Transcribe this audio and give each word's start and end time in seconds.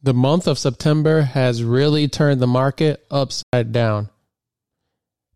The 0.00 0.14
month 0.14 0.46
of 0.46 0.60
September 0.60 1.22
has 1.22 1.64
really 1.64 2.06
turned 2.06 2.40
the 2.40 2.46
market 2.46 3.04
upside 3.10 3.72
down. 3.72 4.10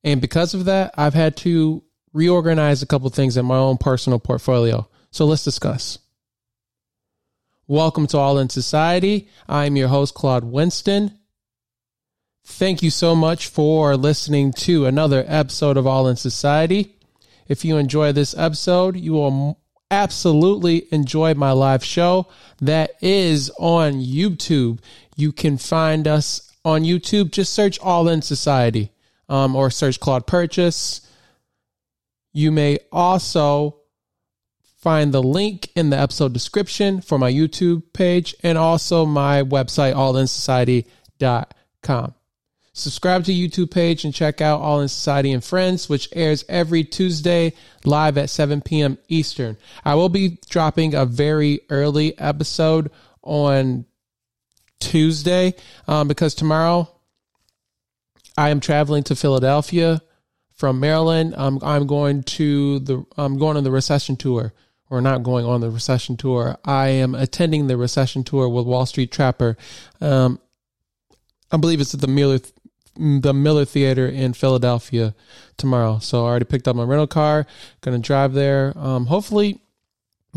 And 0.04 0.21
because 0.21 0.54
of 0.54 0.66
that, 0.66 0.95
I've 0.96 1.14
had 1.14 1.37
to 1.38 1.82
reorganize 2.12 2.80
a 2.80 2.87
couple 2.87 3.11
things 3.11 3.37
in 3.37 3.45
my 3.45 3.56
own 3.56 3.77
personal 3.77 4.21
portfolio. 4.21 4.88
So 5.11 5.25
let's 5.25 5.43
discuss. 5.43 5.98
Welcome 7.67 8.06
to 8.09 8.19
All 8.19 8.38
in 8.38 8.51
Society. 8.51 9.29
I'm 9.48 9.75
your 9.75 9.88
host, 9.88 10.14
Claude 10.14 10.45
Winston. 10.45 11.18
Thank 12.44 12.82
you 12.82 12.90
so 12.90 13.16
much 13.16 13.48
for 13.48 13.96
listening 13.96 14.52
to 14.52 14.86
another 14.86 15.24
episode 15.26 15.76
of 15.76 15.88
All 15.88 16.06
in 16.06 16.16
Society. 16.16 16.96
If 17.48 17.64
you 17.64 17.79
enjoy 17.79 18.12
this 18.12 18.36
episode, 18.36 18.96
you 18.96 19.14
will 19.14 19.58
absolutely 19.93 20.88
enjoy 20.90 21.34
my 21.34 21.52
live 21.52 21.84
show 21.84 22.27
that 22.61 22.93
is 23.00 23.52
on 23.58 23.93
YouTube. 23.95 24.80
You 25.14 25.30
can 25.32 25.58
find 25.58 26.08
us 26.08 26.50
on 26.64 26.82
YouTube. 26.82 27.30
Just 27.30 27.53
search 27.53 27.79
All 27.80 28.08
in 28.08 28.22
Society 28.22 28.90
um, 29.29 29.54
or 29.54 29.70
search 29.70 30.00
Claude 30.00 30.26
Purchase. 30.26 31.07
You 32.33 32.50
may 32.50 32.78
also 32.91 33.77
find 34.78 35.12
the 35.12 35.22
link 35.22 35.70
in 35.77 35.91
the 35.91 35.98
episode 35.98 36.33
description 36.33 37.03
for 37.03 37.19
my 37.19 37.31
YouTube 37.31 37.83
page 37.92 38.34
and 38.42 38.56
also 38.56 39.05
my 39.05 39.42
website, 39.42 39.95
allinsociety.com. 39.95 42.14
Subscribe 42.75 43.25
to 43.25 43.33
YouTube 43.33 43.70
page 43.70 44.05
and 44.05 44.14
check 44.14 44.41
out 44.41 44.62
All 44.62 44.81
in 44.81 44.89
Society 44.89 45.31
and 45.31 45.44
Friends, 45.44 45.91
which 45.91 46.08
airs 46.12 46.42
every 46.48 46.84
Tuesday 46.84 47.53
live 47.84 48.17
at 48.17 48.31
7 48.31 48.62
p.m. 48.62 48.97
Eastern. 49.08 49.58
I 49.84 49.95
will 49.95 50.08
be 50.08 50.39
dropping 50.48 50.95
a 50.95 51.05
very 51.05 51.61
early 51.69 52.19
episode 52.19 52.91
on 53.22 53.84
Tuesday 54.81 55.55
um, 55.86 56.08
because 56.08 56.34
tomorrow 56.34 56.89
I 58.39 58.48
am 58.48 58.61
traveling 58.61 59.03
to 59.05 59.17
Philadelphia 59.17 60.00
from 60.55 60.81
Maryland. 60.81 61.34
I'm 61.37 61.59
I'm 61.62 61.87
going 61.87 62.23
to 62.23 62.78
the 62.78 63.05
I'm 63.19 63.39
going 63.39 63.56
on 63.59 63.65
the 63.65 63.70
recession 63.70 64.17
tour 64.17 64.55
or 64.89 65.00
not 65.00 65.23
going 65.23 65.45
on 65.45 65.61
the 65.61 65.70
recession 65.70 66.17
tour. 66.17 66.56
I 66.65 66.89
am 66.89 67.15
attending 67.15 67.67
the 67.67 67.77
recession 67.77 68.25
tour 68.25 68.48
with 68.48 68.67
Wall 68.67 68.87
Street 68.87 69.12
Trapper. 69.12 69.56
Um, 70.00 70.39
I 71.50 71.59
believe 71.59 71.81
it's 71.81 71.95
at 71.95 72.00
the 72.00 72.06
Miller 72.06 72.41
the 72.97 73.33
Miller 73.33 73.65
Theater 73.65 74.07
in 74.07 74.33
Philadelphia 74.33 75.15
tomorrow. 75.57 75.98
So 75.98 76.25
I 76.25 76.29
already 76.29 76.45
picked 76.45 76.69
up 76.69 76.77
my 76.77 76.85
rental 76.85 77.07
car. 77.07 77.47
Going 77.81 78.01
to 78.01 78.07
drive 78.07 78.33
there. 78.33 78.73
Um, 78.77 79.07
hopefully, 79.07 79.61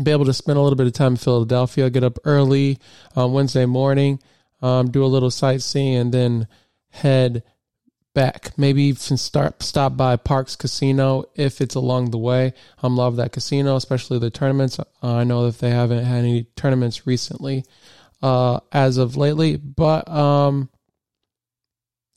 be 0.02 0.10
able 0.10 0.24
to 0.26 0.34
spend 0.34 0.58
a 0.58 0.62
little 0.62 0.76
bit 0.76 0.86
of 0.86 0.92
time 0.92 1.12
in 1.12 1.16
Philadelphia. 1.16 1.90
Get 1.90 2.04
up 2.04 2.18
early 2.24 2.78
on 3.14 3.32
Wednesday 3.32 3.66
morning. 3.66 4.20
Um, 4.62 4.90
do 4.90 5.04
a 5.04 5.06
little 5.06 5.30
sightseeing 5.30 5.96
and 5.96 6.12
then 6.12 6.48
head 6.88 7.42
back. 8.14 8.56
Maybe 8.56 8.84
even 8.84 9.18
start 9.18 9.62
stop 9.62 9.96
by 9.96 10.16
Parx 10.16 10.56
Casino 10.56 11.26
if 11.34 11.60
it's 11.60 11.74
along 11.74 12.10
the 12.10 12.18
way. 12.18 12.54
I 12.82 12.86
um, 12.86 12.96
love 12.96 13.16
that 13.16 13.32
casino, 13.32 13.76
especially 13.76 14.18
the 14.18 14.30
tournaments. 14.30 14.78
Uh, 14.78 14.84
I 15.02 15.24
know 15.24 15.44
that 15.46 15.58
they 15.58 15.70
haven't 15.70 16.04
had 16.04 16.20
any 16.20 16.44
tournaments 16.56 17.06
recently 17.06 17.64
uh, 18.22 18.60
as 18.72 18.96
of 18.96 19.16
lately, 19.16 19.56
but 19.56 20.08
um, 20.08 20.70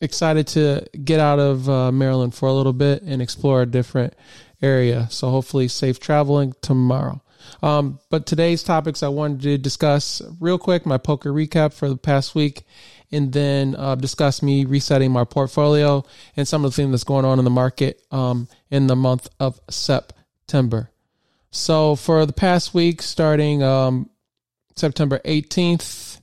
excited 0.02 0.48
to 0.48 0.86
get 1.04 1.20
out 1.20 1.40
of 1.40 1.70
uh, 1.70 1.92
Maryland 1.92 2.34
for 2.34 2.48
a 2.48 2.54
little 2.54 2.74
bit 2.74 3.02
and 3.04 3.22
explore 3.22 3.62
a 3.62 3.66
different 3.66 4.14
area. 4.62 5.08
So 5.10 5.30
hopefully, 5.30 5.68
safe 5.68 6.00
traveling 6.00 6.54
tomorrow. 6.62 7.22
Um, 7.62 8.00
but 8.10 8.26
today's 8.26 8.64
topics 8.64 9.02
I 9.04 9.08
wanted 9.08 9.42
to 9.42 9.58
discuss 9.58 10.22
real 10.40 10.58
quick 10.58 10.86
my 10.86 10.98
poker 10.98 11.32
recap 11.32 11.74
for 11.74 11.90
the 11.90 11.98
past 11.98 12.36
week, 12.36 12.64
and 13.12 13.34
then 13.34 13.76
uh, 13.76 13.96
discuss 13.96 14.42
me 14.44 14.66
resetting 14.66 15.12
my 15.12 15.24
portfolio 15.24 16.06
and 16.38 16.48
some 16.48 16.64
of 16.64 16.72
the 16.72 16.76
things 16.76 16.92
that's 16.92 17.04
going 17.04 17.26
on 17.26 17.40
in 17.40 17.46
the 17.46 17.52
market 17.52 18.02
um, 18.12 18.48
in 18.70 18.88
the 18.88 18.96
month 18.96 19.30
of 19.40 19.60
September. 19.70 20.92
So 21.52 21.96
for 21.96 22.26
the 22.26 22.34
past 22.34 22.74
week, 22.74 23.02
starting 23.02 23.64
um, 23.64 24.10
September 24.76 25.20
18th 25.26 26.19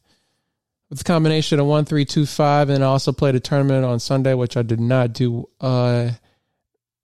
with 0.90 1.00
a 1.00 1.04
combination 1.04 1.58
of 1.58 1.66
one, 1.66 1.84
three, 1.84 2.04
two, 2.04 2.26
five, 2.26 2.70
and 2.70 2.84
I 2.84 2.86
also 2.86 3.12
played 3.12 3.34
a 3.34 3.40
tournament 3.40 3.84
on 3.84 3.98
Sunday, 4.00 4.34
which 4.34 4.56
I 4.56 4.62
did 4.62 4.80
not 4.80 5.12
do. 5.12 5.48
Uh, 5.60 6.10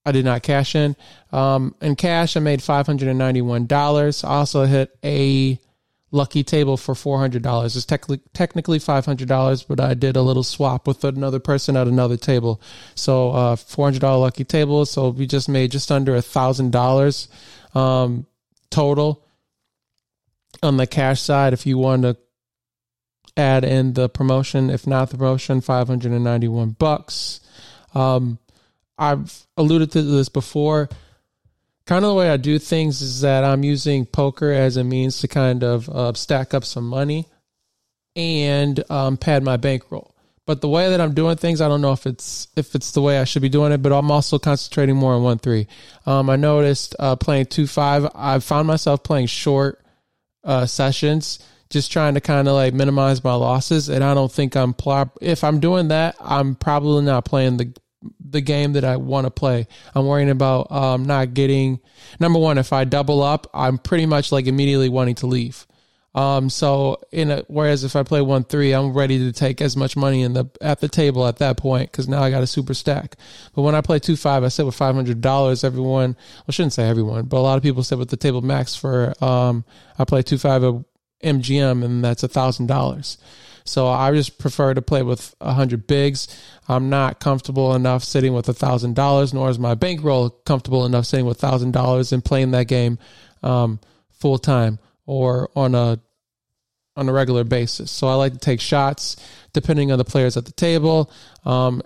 I 0.05 0.13
did 0.13 0.25
not 0.25 0.43
cash 0.43 0.75
in. 0.75 0.97
Um, 1.31 1.75
in 1.81 1.95
cash, 1.97 2.37
I 2.37 2.41
made 2.41 2.63
five 2.63 2.87
hundred 2.87 3.09
and 3.09 3.19
ninety-one 3.19 3.67
dollars. 3.67 4.25
I 4.25 4.35
also 4.35 4.65
hit 4.65 4.97
a 5.05 5.59
lucky 6.11 6.45
table 6.45 6.77
for 6.77 6.95
four 6.95 7.19
hundred 7.19 7.43
dollars. 7.43 7.77
It's 7.77 7.87
technically 7.87 8.21
technically 8.35 8.79
five 8.79 9.07
hundred 9.07 9.29
dollars, 9.29 9.63
but 9.63 9.81
I 9.81 9.95
did 9.95 10.17
a 10.17 10.23
little 10.23 10.43
swap 10.43 10.87
with 10.87 11.05
another 11.05 11.39
person 11.39 11.77
at 11.77 11.87
another 11.87 12.17
table. 12.17 12.61
So 12.95 13.31
uh, 13.31 13.57
four 13.57 13.87
hundred 13.87 14.01
dollar 14.01 14.21
lucky 14.21 14.45
table. 14.45 14.87
So 14.87 15.11
we 15.11 15.27
just 15.27 15.49
made 15.49 15.71
just 15.71 15.91
under 15.91 16.17
a 16.17 16.23
thousand 16.23 16.73
dollars 16.73 17.29
um, 17.75 18.27
total 18.71 19.25
on 20.63 20.77
the 20.77 20.87
cash 20.87 21.21
side. 21.21 21.53
If 21.53 21.65
you 21.65 21.79
want 21.79 22.03
to 22.03 22.17
add 23.37 23.65
in 23.65 23.95
the 23.95 24.09
promotion. 24.09 24.71
If 24.71 24.87
not 24.87 25.11
the 25.11 25.19
promotion, 25.19 25.61
591 25.61 26.71
bucks. 26.71 27.41
Um, 27.95 28.39
I've 28.99 29.47
alluded 29.57 29.93
to 29.93 30.03
this 30.03 30.29
before. 30.29 30.89
Kind 31.87 32.05
of 32.05 32.11
the 32.11 32.15
way 32.15 32.31
I 32.31 32.37
do 32.37 32.59
things 32.59 33.03
is 33.03 33.23
that 33.23 33.45
I'm 33.45 33.65
using 33.65 34.07
poker 34.07 34.51
as 34.51 34.77
a 34.77 34.85
means 34.85 35.21
to 35.21 35.29
kind 35.29 35.65
of 35.65 35.89
uh, 35.89 36.13
stack 36.13 36.55
up 36.55 36.65
some 36.65 36.87
money 36.87 37.27
and 38.15 38.83
um, 38.91 39.17
pad 39.17 39.43
my 39.43 39.57
bankroll. 39.57 40.15
But 40.45 40.61
the 40.61 40.69
way 40.69 40.91
that 40.91 41.01
I'm 41.01 41.15
doing 41.15 41.37
things, 41.37 41.61
I 41.61 41.69
don't 41.69 41.81
know 41.81 41.93
if 41.93 42.07
it's 42.07 42.49
if 42.57 42.75
it's 42.75 42.93
the 42.93 43.01
way 43.01 43.19
I 43.19 43.25
should 43.25 43.43
be 43.43 43.49
doing 43.49 43.73
it. 43.73 43.79
But 43.79 43.93
I'm 43.93 44.11
also 44.11 44.39
concentrating 44.39 44.97
more 44.97 45.15
on 45.15 45.23
one 45.23 45.39
three. 45.39 45.69
Um, 46.05 46.29
I 46.29 46.37
noticed 46.37 46.97
uh, 46.99 47.17
playing 47.17 47.47
two 47.47 47.67
five. 47.67 48.09
I 48.15 48.39
found 48.41 48.67
myself 48.67 49.05
playing 49.05 49.27
short 49.27 49.85
uh, 50.43 50.67
sessions 50.67 51.39
just 51.73 51.91
trying 51.91 52.15
to 52.15 52.21
kind 52.21 52.47
of 52.47 52.55
like 52.55 52.75
minimize 52.75 53.25
my 53.25 53.35
losses. 53.35 53.89
And 53.89 54.05
I 54.05 54.15
don't 54.15 54.31
think 54.31 54.55
I'm 54.55 54.75
pl- 54.75 55.13
if 55.21 55.43
I'm 55.43 55.59
doing 55.59 55.89
that, 55.89 56.15
I'm 56.21 56.55
probably 56.55 57.03
not 57.03 57.25
playing 57.25 57.57
the 57.57 57.75
the 58.21 58.41
game 58.41 58.73
that 58.73 58.85
I 58.85 58.97
want 58.97 59.27
to 59.27 59.31
play. 59.31 59.67
I'm 59.95 60.07
worrying 60.07 60.31
about 60.31 60.71
um, 60.73 61.05
not 61.05 61.35
getting 61.35 61.81
number 62.21 62.39
one. 62.39 62.59
If 62.59 62.73
I 62.73 62.85
double 62.85 63.23
up, 63.23 63.49
I'm 63.55 63.79
pretty 63.79 64.07
much 64.07 64.33
like 64.33 64.47
immediately 64.47 64.89
wanting 64.89 65.15
to 65.17 65.27
leave. 65.27 65.67
Um, 66.15 66.51
so 66.51 67.01
in 67.11 67.31
a, 67.31 67.43
whereas 67.49 67.85
if 67.85 67.97
I 67.97 68.03
play 68.03 68.21
one 68.21 68.45
three, 68.45 68.73
I'm 68.73 68.93
ready 68.93 69.19
to 69.19 69.33
take 69.33 69.63
as 69.63 69.77
much 69.77 69.97
money 69.97 70.23
in 70.23 70.35
the 70.35 70.45
at 70.61 70.81
the 70.81 70.89
table 70.89 71.27
at 71.27 71.39
that 71.39 71.57
point 71.57 71.91
because 71.91 72.09
now 72.09 72.23
I 72.23 72.31
got 72.31 72.43
a 72.43 72.47
super 72.47 72.75
stack. 72.75 73.17
But 73.55 73.63
when 73.63 73.75
I 73.75 73.81
play 73.81 73.99
two 73.99 74.17
five, 74.17 74.45
I 74.45 74.49
sit 74.49 74.67
with 74.67 74.75
five 74.75 74.95
hundred 74.95 75.21
dollars. 75.21 75.65
Everyone, 75.65 76.11
well, 76.13 76.45
I 76.49 76.53
shouldn't 76.53 76.75
say 76.75 76.87
everyone, 76.87 77.27
but 77.27 77.39
a 77.39 77.41
lot 77.41 77.57
of 77.57 77.63
people 77.63 77.83
sit 77.83 77.99
with 77.99 78.11
the 78.11 78.19
table 78.19 78.43
max 78.43 78.75
for. 78.75 79.15
Um, 79.25 79.65
I 79.99 80.05
play 80.05 80.23
two 80.23 80.39
five 80.39 80.63
MGM, 81.23 81.85
and 81.85 82.05
that's 82.05 82.23
a 82.23 82.29
thousand 82.29 82.67
dollars. 82.67 83.19
So 83.65 83.87
I 83.87 84.13
just 84.13 84.39
prefer 84.39 84.75
to 84.75 84.83
play 84.83 85.03
with 85.03 85.35
a 85.41 85.53
hundred 85.53 85.87
bigs. 85.87 86.29
I'm 86.69 86.91
not 86.91 87.21
comfortable 87.21 87.75
enough 87.75 88.03
sitting 88.05 88.35
with 88.35 88.49
a 88.49 88.55
thousand 88.55 88.95
dollars, 88.95 89.33
nor 89.33 89.51
is 89.51 89.59
my 89.59 89.75
bankroll 89.75 90.31
comfortable 90.31 90.85
enough 90.85 91.07
sitting 91.07 91.27
with 91.27 91.39
thousand 91.39 91.73
dollars 91.73 92.13
and 92.13 92.25
playing 92.25 92.51
that 92.53 92.67
game 92.67 92.99
um, 93.43 93.81
full 94.11 94.39
time 94.39 94.79
or 95.07 95.51
on 95.55 95.75
a 95.75 96.01
on 96.97 97.09
a 97.09 97.13
regular 97.13 97.45
basis. 97.45 97.91
So 97.91 98.09
I 98.09 98.15
like 98.15 98.33
to 98.33 98.39
take 98.39 98.61
shots 98.61 99.17
depending 99.53 99.93
on 99.93 99.99
the 99.99 100.05
players 100.05 100.37
at 100.37 100.45
the 100.45 100.53
table. 100.53 101.11
Um, 101.45 101.83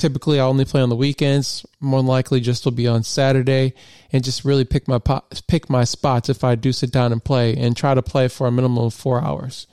typically 0.00 0.40
I 0.40 0.44
only 0.44 0.64
play 0.64 0.80
on 0.80 0.88
the 0.88 0.96
weekends. 0.96 1.64
More 1.78 2.02
likely, 2.02 2.40
just 2.40 2.64
will 2.64 2.72
be 2.72 2.88
on 2.88 3.04
Saturday, 3.04 3.74
and 4.12 4.24
just 4.24 4.44
really 4.44 4.64
pick 4.64 4.88
my 4.88 4.98
pick 5.46 5.70
my 5.70 5.84
spots 5.84 6.28
if 6.28 6.42
I 6.42 6.54
do 6.54 6.72
sit 6.72 6.90
down 6.90 7.12
and 7.12 7.22
play, 7.22 7.54
and 7.56 7.76
try 7.76 7.94
to 7.94 8.02
play 8.02 8.28
for 8.28 8.46
a 8.46 8.52
minimum 8.52 8.84
of 8.84 8.94
four 8.94 9.22
hours. 9.22 9.66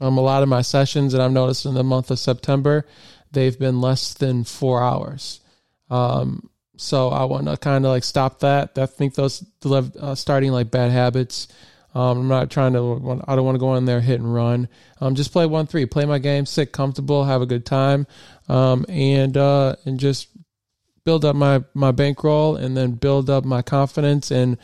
Um, 0.00 0.18
a 0.18 0.22
lot 0.22 0.42
of 0.42 0.48
my 0.48 0.62
sessions 0.62 1.12
that 1.12 1.20
I've 1.20 1.32
noticed 1.32 1.66
in 1.66 1.74
the 1.74 1.84
month 1.84 2.10
of 2.10 2.18
September, 2.18 2.86
they've 3.30 3.58
been 3.58 3.80
less 3.80 4.14
than 4.14 4.44
four 4.44 4.82
hours. 4.82 5.40
Um, 5.90 6.50
so 6.76 7.08
I 7.08 7.24
want 7.24 7.46
to 7.46 7.56
kind 7.56 7.84
of 7.84 7.90
like 7.90 8.04
stop 8.04 8.40
that. 8.40 8.76
I 8.76 8.86
think 8.86 9.14
those 9.14 9.44
uh, 9.64 10.14
starting 10.14 10.50
like 10.52 10.70
bad 10.70 10.90
habits. 10.90 11.48
Um, 11.94 12.18
I'm 12.18 12.28
not 12.28 12.50
trying 12.50 12.72
to. 12.72 13.22
I 13.26 13.36
don't 13.36 13.44
want 13.44 13.54
to 13.54 13.60
go 13.60 13.74
in 13.76 13.84
there 13.84 14.00
hit 14.00 14.20
and 14.20 14.32
run. 14.32 14.68
Um, 15.00 15.14
just 15.14 15.32
play 15.32 15.46
one 15.46 15.66
three. 15.66 15.86
Play 15.86 16.04
my 16.04 16.18
game, 16.18 16.44
sit 16.46 16.72
comfortable, 16.72 17.24
have 17.24 17.40
a 17.40 17.46
good 17.46 17.64
time, 17.64 18.06
um, 18.48 18.84
and 18.88 19.36
uh, 19.36 19.76
and 19.84 20.00
just 20.00 20.28
build 21.04 21.24
up 21.24 21.36
my 21.36 21.62
my 21.72 21.92
bankroll, 21.92 22.56
and 22.56 22.76
then 22.76 22.92
build 22.92 23.30
up 23.30 23.44
my 23.44 23.62
confidence 23.62 24.30
and 24.30 24.58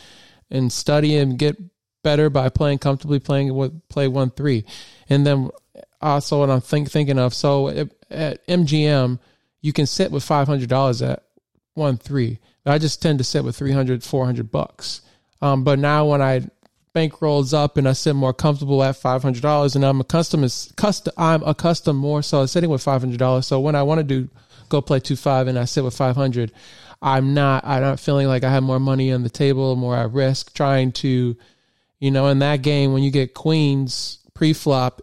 and 0.51 0.73
study 0.73 1.17
and 1.17 1.39
get 1.39 1.57
better 2.03 2.31
by 2.31 2.49
playing 2.49 2.79
comfortably, 2.79 3.21
playing 3.21 3.55
with 3.55 3.89
play 3.89 4.09
one 4.09 4.31
three, 4.31 4.65
and 5.09 5.25
then 5.25 5.51
also 6.01 6.41
what 6.41 6.51
I'm 6.51 6.61
think, 6.61 6.91
thinking 6.91 7.19
of. 7.19 7.33
So 7.33 7.69
at, 7.69 7.91
at 8.11 8.47
MGM, 8.49 9.21
you 9.61 9.73
can 9.73 9.87
sit 9.87 10.11
with 10.11 10.25
five 10.25 10.49
hundred 10.49 10.69
dollars 10.69 11.01
at 11.01 11.23
one 11.75 11.97
three. 11.97 12.41
I 12.67 12.79
just 12.79 13.01
tend 13.01 13.19
to 13.19 13.25
sit 13.25 13.43
with 13.45 13.57
300, 13.57 14.05
400 14.05 14.51
bucks. 14.51 15.01
Um, 15.41 15.65
but 15.65 15.79
now 15.79 16.07
when 16.07 16.21
I 16.21 16.47
bankrolls 16.95 17.55
up 17.55 17.77
and 17.77 17.89
I 17.89 17.93
sit 17.93 18.15
more 18.15 18.33
comfortable 18.33 18.83
at 18.83 18.97
five 18.97 19.23
hundred 19.23 19.43
dollars, 19.43 19.77
and 19.77 19.85
I'm 19.85 20.01
accustomed 20.01 20.51
custom. 20.77 21.13
I'm 21.17 21.43
accustomed 21.43 21.99
more 21.99 22.23
so 22.23 22.47
sitting 22.47 22.71
with 22.71 22.83
five 22.83 23.01
hundred 23.01 23.19
dollars. 23.19 23.47
So 23.47 23.61
when 23.61 23.75
I 23.75 23.83
want 23.83 23.99
to 23.99 24.05
do 24.05 24.29
go 24.69 24.81
play 24.81 25.01
two 25.01 25.17
five 25.17 25.49
and 25.49 25.59
I 25.59 25.65
sit 25.65 25.85
with 25.85 25.97
five 25.97 26.17
hundred, 26.17 26.53
I'm 27.03 27.35
not 27.35 27.65
I'm 27.65 27.83
not 27.83 28.01
feeling 28.01 28.27
like 28.27 28.45
I 28.45 28.51
have 28.51 28.63
more 28.63 28.81
money 28.81 29.13
on 29.13 29.23
the 29.23 29.31
table, 29.31 29.77
more 29.77 29.97
at 29.97 30.13
risk. 30.13 30.55
Trying 30.55 30.93
to, 30.93 31.37
you 31.99 32.11
know, 32.11 32.29
in 32.29 32.41
that 32.41 32.63
game 32.63 32.93
when 32.93 33.03
you 33.03 33.11
get 33.11 33.35
queens 33.35 34.19
pre-flop, 34.35 35.03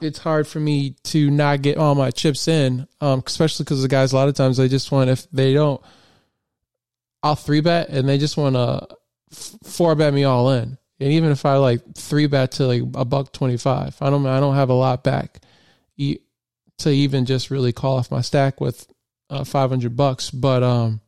it's 0.00 0.18
hard 0.18 0.46
for 0.46 0.60
me 0.60 0.96
to 1.04 1.30
not 1.30 1.62
get 1.62 1.76
all 1.76 1.94
my 1.94 2.10
chips 2.10 2.48
in, 2.48 2.86
um, 3.00 3.22
especially 3.26 3.64
because 3.64 3.82
the 3.82 3.88
guys 3.88 4.12
a 4.12 4.16
lot 4.16 4.28
of 4.28 4.34
times 4.34 4.56
they 4.56 4.68
just 4.68 4.90
want 4.90 5.10
if 5.10 5.30
they 5.30 5.52
don't, 5.52 5.80
I'll 7.22 7.36
three 7.36 7.60
bet 7.60 7.90
and 7.90 8.08
they 8.08 8.16
just 8.18 8.36
want 8.36 8.56
to 8.56 8.88
four 9.30 9.94
bet 9.94 10.14
me 10.14 10.24
all 10.24 10.50
in. 10.50 10.78
And 10.98 11.12
even 11.12 11.30
if 11.30 11.46
I 11.46 11.56
like 11.56 11.94
three 11.94 12.26
bet 12.26 12.52
to 12.52 12.66
like 12.66 12.82
a 12.94 13.04
buck 13.04 13.32
twenty 13.32 13.56
five, 13.56 13.96
I 14.00 14.10
don't 14.10 14.26
I 14.26 14.40
don't 14.40 14.54
have 14.54 14.70
a 14.70 14.74
lot 14.74 15.02
back 15.02 15.40
to 16.80 16.90
even 16.90 17.26
just 17.26 17.50
really 17.50 17.72
call 17.72 17.98
off 17.98 18.10
my 18.10 18.20
stack 18.20 18.60
with 18.60 18.86
uh, 19.28 19.44
five 19.44 19.70
hundred 19.70 19.96
bucks. 19.96 20.30
But 20.30 20.62
um, 20.62 21.00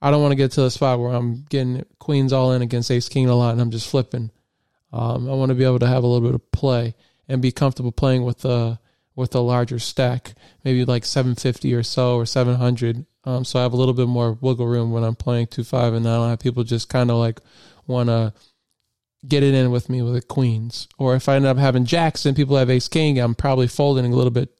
I 0.00 0.10
don't 0.10 0.22
want 0.22 0.32
to 0.32 0.36
get 0.36 0.52
to 0.52 0.62
the 0.62 0.70
spot 0.70 1.00
where 1.00 1.10
I'm 1.10 1.44
getting 1.48 1.84
queens 1.98 2.32
all 2.32 2.52
in 2.52 2.62
against 2.62 2.90
ace 2.90 3.08
king 3.08 3.28
a 3.28 3.34
lot 3.34 3.52
and 3.52 3.60
I'm 3.60 3.70
just 3.70 3.90
flipping. 3.90 4.30
Um, 4.92 5.28
I 5.28 5.34
want 5.34 5.50
to 5.50 5.54
be 5.54 5.64
able 5.64 5.80
to 5.80 5.86
have 5.86 6.04
a 6.04 6.06
little 6.06 6.26
bit 6.26 6.34
of 6.34 6.52
play 6.52 6.94
and 7.28 7.42
be 7.42 7.52
comfortable 7.52 7.92
playing 7.92 8.24
with 8.24 8.44
a 8.44 8.80
with 9.18 9.34
a 9.34 9.40
larger 9.40 9.80
stack, 9.80 10.34
maybe 10.62 10.84
like 10.84 11.04
750 11.04 11.74
or 11.74 11.82
so 11.82 12.14
or 12.14 12.24
700. 12.24 13.04
Um, 13.24 13.44
so 13.44 13.58
I 13.58 13.62
have 13.62 13.72
a 13.72 13.76
little 13.76 13.92
bit 13.92 14.06
more 14.06 14.38
wiggle 14.40 14.68
room 14.68 14.92
when 14.92 15.02
I'm 15.02 15.16
playing 15.16 15.48
two 15.48 15.64
five, 15.64 15.92
and 15.92 16.08
I 16.08 16.14
don't 16.14 16.30
have 16.30 16.38
people 16.38 16.62
just 16.62 16.88
kind 16.88 17.10
of 17.10 17.16
like 17.16 17.40
want 17.88 18.08
to 18.08 18.32
get 19.26 19.42
it 19.42 19.54
in 19.54 19.72
with 19.72 19.90
me 19.90 20.02
with 20.02 20.14
the 20.14 20.22
queens. 20.22 20.86
Or 20.98 21.16
if 21.16 21.28
I 21.28 21.34
end 21.34 21.46
up 21.46 21.58
having 21.58 21.84
jacks 21.84 22.24
and 22.24 22.36
people 22.36 22.56
have 22.56 22.70
ace 22.70 22.86
king, 22.86 23.18
I'm 23.18 23.34
probably 23.34 23.66
folding 23.66 24.10
a 24.10 24.16
little 24.16 24.30
bit 24.30 24.56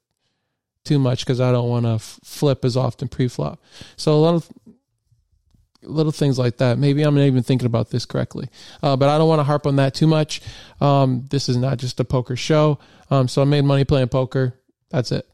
too 0.84 0.98
much 0.98 1.24
because 1.24 1.40
I 1.40 1.52
don't 1.52 1.68
want 1.68 1.86
to 1.86 1.92
f- 1.92 2.18
flip 2.24 2.64
as 2.64 2.76
often 2.76 3.06
pre-flop. 3.06 3.62
So 3.96 4.12
a 4.12 4.18
lot 4.18 4.34
of 4.34 4.48
little 5.82 6.12
things 6.12 6.38
like 6.38 6.58
that. 6.58 6.78
Maybe 6.78 7.02
I'm 7.02 7.14
not 7.14 7.22
even 7.22 7.42
thinking 7.42 7.66
about 7.66 7.90
this 7.90 8.04
correctly, 8.04 8.48
uh, 8.82 8.96
but 8.96 9.08
I 9.08 9.18
don't 9.18 9.28
want 9.28 9.40
to 9.40 9.44
harp 9.44 9.66
on 9.66 9.76
that 9.76 9.94
too 9.94 10.06
much. 10.06 10.40
Um, 10.80 11.26
this 11.30 11.48
is 11.48 11.56
not 11.56 11.78
just 11.78 12.00
a 12.00 12.04
poker 12.04 12.36
show. 12.36 12.78
Um, 13.10 13.28
so 13.28 13.42
I 13.42 13.44
made 13.44 13.64
money 13.64 13.84
playing 13.84 14.08
poker. 14.08 14.54
That's 14.90 15.12
it. 15.12 15.26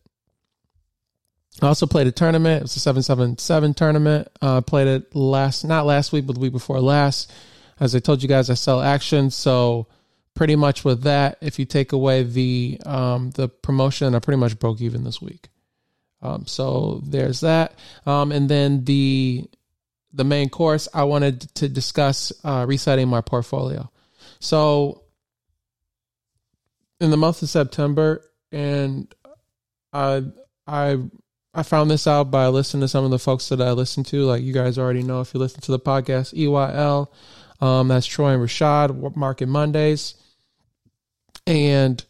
I 1.62 1.66
also 1.68 1.86
played 1.86 2.06
a 2.06 2.12
tournament. 2.12 2.58
It 2.58 2.62
was 2.62 2.76
a 2.76 2.80
seven 2.80 3.02
seven 3.02 3.38
seven 3.38 3.74
tournament. 3.74 4.28
Uh, 4.42 4.60
played 4.60 4.88
it 4.88 5.14
last, 5.14 5.64
not 5.64 5.86
last 5.86 6.12
week, 6.12 6.26
but 6.26 6.34
the 6.34 6.40
week 6.40 6.52
before 6.52 6.80
last. 6.80 7.32
As 7.80 7.94
I 7.94 8.00
told 8.00 8.22
you 8.22 8.28
guys, 8.28 8.50
I 8.50 8.54
sell 8.54 8.80
action, 8.80 9.30
so 9.30 9.86
pretty 10.34 10.56
much 10.56 10.84
with 10.84 11.02
that, 11.02 11.38
if 11.40 11.58
you 11.58 11.64
take 11.64 11.92
away 11.92 12.22
the 12.22 12.80
um, 12.84 13.30
the 13.30 13.48
promotion, 13.48 14.14
I 14.14 14.18
pretty 14.18 14.38
much 14.38 14.58
broke 14.58 14.80
even 14.80 15.04
this 15.04 15.22
week. 15.22 15.48
Um, 16.22 16.46
so 16.46 17.02
there's 17.04 17.40
that, 17.40 17.74
um, 18.06 18.32
and 18.32 18.48
then 18.48 18.84
the 18.84 19.48
the 20.14 20.24
main 20.24 20.48
course, 20.48 20.88
I 20.94 21.04
wanted 21.04 21.40
to 21.56 21.68
discuss 21.68 22.32
uh, 22.44 22.64
resetting 22.66 23.08
my 23.08 23.20
portfolio. 23.20 23.90
So, 24.38 25.02
in 27.00 27.10
the 27.10 27.16
month 27.16 27.42
of 27.42 27.50
September, 27.50 28.22
and 28.52 29.12
I 29.92 30.22
I 30.66 30.98
I 31.52 31.62
found 31.62 31.90
this 31.90 32.06
out 32.06 32.30
by 32.30 32.46
listening 32.48 32.82
to 32.82 32.88
some 32.88 33.04
of 33.04 33.10
the 33.10 33.18
folks 33.18 33.48
that 33.48 33.60
I 33.60 33.72
listen 33.72 34.04
to. 34.04 34.24
Like 34.24 34.42
you 34.42 34.52
guys 34.52 34.78
already 34.78 35.02
know 35.02 35.20
if 35.20 35.34
you 35.34 35.40
listen 35.40 35.60
to 35.62 35.72
the 35.72 35.78
podcast, 35.78 36.34
EYL, 36.34 37.08
um, 37.60 37.88
that's 37.88 38.06
Troy 38.06 38.30
and 38.34 38.42
Rashad, 38.42 39.16
Market 39.16 39.48
Mondays, 39.48 40.14
and 41.46 42.04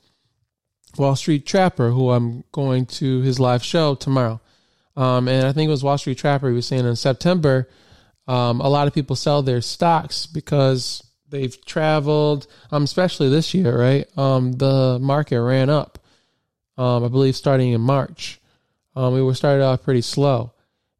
Wall 0.98 1.16
Street 1.16 1.46
Trapper, 1.46 1.90
who 1.90 2.10
I'm 2.10 2.44
going 2.52 2.86
to 2.86 3.20
his 3.22 3.40
live 3.40 3.64
show 3.64 3.94
tomorrow. 3.94 4.40
Um, 4.96 5.28
and 5.28 5.46
I 5.46 5.52
think 5.52 5.68
it 5.68 5.70
was 5.70 5.82
Wall 5.82 5.98
Street 5.98 6.18
Trapper. 6.18 6.48
He 6.48 6.54
was 6.54 6.66
saying 6.66 6.86
in 6.86 6.96
September 6.96 7.68
um, 8.26 8.60
a 8.60 8.68
lot 8.68 8.86
of 8.86 8.94
people 8.94 9.16
sell 9.16 9.42
their 9.42 9.60
stocks 9.60 10.26
because 10.26 11.02
they've 11.28 11.64
traveled, 11.64 12.46
um, 12.70 12.84
especially 12.84 13.28
this 13.28 13.52
year, 13.54 13.78
right? 13.78 14.06
Um, 14.16 14.52
the 14.52 14.98
market 15.00 15.42
ran 15.42 15.68
up, 15.68 15.98
um, 16.78 17.04
I 17.04 17.08
believe, 17.08 17.36
starting 17.36 17.72
in 17.72 17.80
March. 17.80 18.40
Um, 18.96 19.14
we 19.14 19.22
were 19.22 19.34
started 19.34 19.64
off 19.64 19.82
pretty 19.82 20.02
slow, 20.02 20.52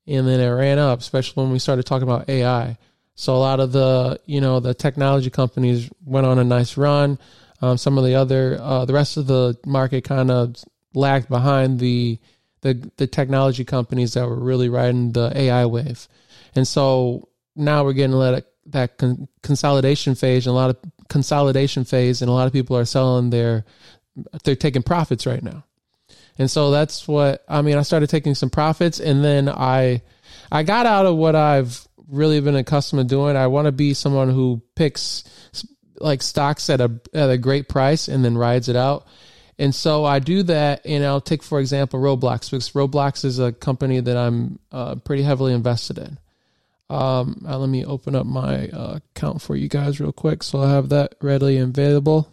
and 0.07 0.27
then 0.27 0.41
it 0.41 0.49
ran 0.49 0.79
up, 0.79 0.99
especially 1.01 1.43
when 1.43 1.53
we 1.53 1.59
started 1.59 1.85
talking 1.85 2.09
about 2.09 2.29
AI. 2.29 2.77
So 3.15 3.35
a 3.35 3.39
lot 3.39 3.61
of 3.61 3.73
the, 3.73 4.21
you 4.27 4.41
know, 4.41 4.61
the 4.61 4.75
technology 4.75 5.31
companies 5.31 5.89
went 6.05 6.27
on 6.27 6.39
a 6.39 6.45
nice 6.45 6.77
run. 6.77 7.19
Um, 7.63 7.79
some 7.79 7.97
of 7.97 8.05
the 8.05 8.17
other, 8.17 8.59
uh, 8.61 8.85
the 8.85 8.93
rest 8.93 9.17
of 9.17 9.29
the 9.29 9.57
market 9.65 10.03
kind 10.03 10.31
of 10.31 10.57
lagged 10.95 11.29
behind 11.29 11.79
the, 11.79 12.19
the 12.63 12.91
the 12.97 13.07
technology 13.07 13.65
companies 13.65 14.15
that 14.15 14.27
were 14.27 14.39
really 14.39 14.69
riding 14.69 15.13
the 15.13 15.31
AI 15.35 15.65
wave. 15.67 16.09
And 16.55 16.67
so 16.67 17.29
now 17.57 17.85
we're 17.85 17.93
getting 17.93 18.19
that 18.19 18.47
that 18.67 18.99
con- 18.99 19.29
consolidation 19.43 20.15
phase, 20.15 20.47
and 20.47 20.53
a 20.53 20.57
lot 20.57 20.71
of 20.71 20.79
consolidation 21.09 21.85
phase, 21.85 22.23
and 22.23 22.29
a 22.29 22.33
lot 22.33 22.47
of 22.47 22.53
people 22.53 22.77
are 22.77 22.85
selling 22.85 23.31
their 23.31 23.65
they're 24.45 24.57
taking 24.57 24.83
profits 24.83 25.27
right 25.27 25.43
now. 25.43 25.65
And 26.39 26.51
so 26.51 26.71
that's 26.71 27.07
what 27.07 27.45
I 27.49 27.63
mean. 27.63 27.77
I 27.77 27.83
started 27.83 28.11
taking 28.11 28.35
some 28.35 28.51
profits, 28.51 29.01
and 29.01 29.25
then 29.25 29.49
I 29.49 30.03
I 30.51 30.63
got 30.63 30.87
out 30.87 31.07
of 31.07 31.17
what 31.17 31.37
I've 31.37 31.87
really 32.09 32.41
been 32.41 32.57
accustomed 32.57 33.09
to 33.09 33.15
doing. 33.15 33.37
I 33.37 33.47
want 33.47 33.67
to 33.67 33.73
be 33.73 33.95
someone 33.95 34.31
who 34.31 34.63
picks 34.75 35.25
like 35.99 36.23
stocks 36.23 36.69
at 36.71 36.81
a 36.81 37.01
at 37.13 37.31
a 37.31 37.39
great 37.39 37.69
price 37.69 38.09
and 38.09 38.25
then 38.25 38.37
rides 38.37 38.69
it 38.69 38.77
out. 38.77 39.07
And 39.57 39.73
so 39.73 40.05
I 40.05 40.19
do 40.19 40.43
that, 40.45 40.85
and 40.85 41.05
I'll 41.05 41.21
take 41.21 41.43
for 41.43 41.61
example 41.61 42.01
Roblox 42.01 42.51
because 42.51 42.71
Roblox 42.71 43.25
is 43.25 43.39
a 43.39 43.53
company 43.53 44.01
that 44.01 44.17
I'm 44.17 44.59
uh, 44.73 44.97
pretty 44.97 45.23
heavily 45.23 45.53
invested 45.53 45.99
in. 45.99 46.19
Um, 46.91 47.45
uh, 47.49 47.59
let 47.59 47.69
me 47.69 47.85
open 47.85 48.15
up 48.15 48.27
my 48.27 48.69
uh, 48.69 48.99
account 49.17 49.41
for 49.41 49.57
you 49.57 49.69
guys 49.69 50.01
real 50.01 50.13
quick 50.13 50.43
so 50.43 50.61
I 50.61 50.71
have 50.71 50.91
that 50.91 51.15
readily 51.23 51.57
available 51.57 52.29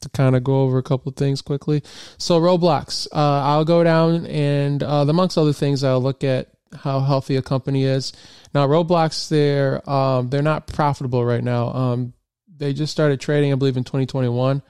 to 0.00 0.08
kind 0.10 0.36
of 0.36 0.44
go 0.44 0.62
over 0.62 0.78
a 0.78 0.82
couple 0.82 1.10
of 1.10 1.16
things 1.16 1.42
quickly. 1.42 1.82
So 2.18 2.40
Roblox, 2.40 3.06
uh, 3.12 3.42
I'll 3.44 3.64
go 3.64 3.82
down 3.84 4.26
and 4.26 4.82
uh, 4.82 5.04
amongst 5.08 5.36
other 5.36 5.52
things, 5.52 5.82
I'll 5.82 6.00
look 6.00 6.24
at 6.24 6.48
how 6.74 7.00
healthy 7.00 7.36
a 7.36 7.42
company 7.42 7.84
is. 7.84 8.12
Now 8.54 8.66
Roblox, 8.66 9.28
they're 9.28 9.88
um, 9.88 10.30
they're 10.30 10.42
not 10.42 10.66
profitable 10.66 11.24
right 11.24 11.42
now. 11.42 11.68
Um, 11.68 12.12
they 12.56 12.72
just 12.72 12.92
started 12.92 13.20
trading, 13.20 13.52
I 13.52 13.56
believe, 13.56 13.76
in 13.76 13.84
2021, 13.84 14.62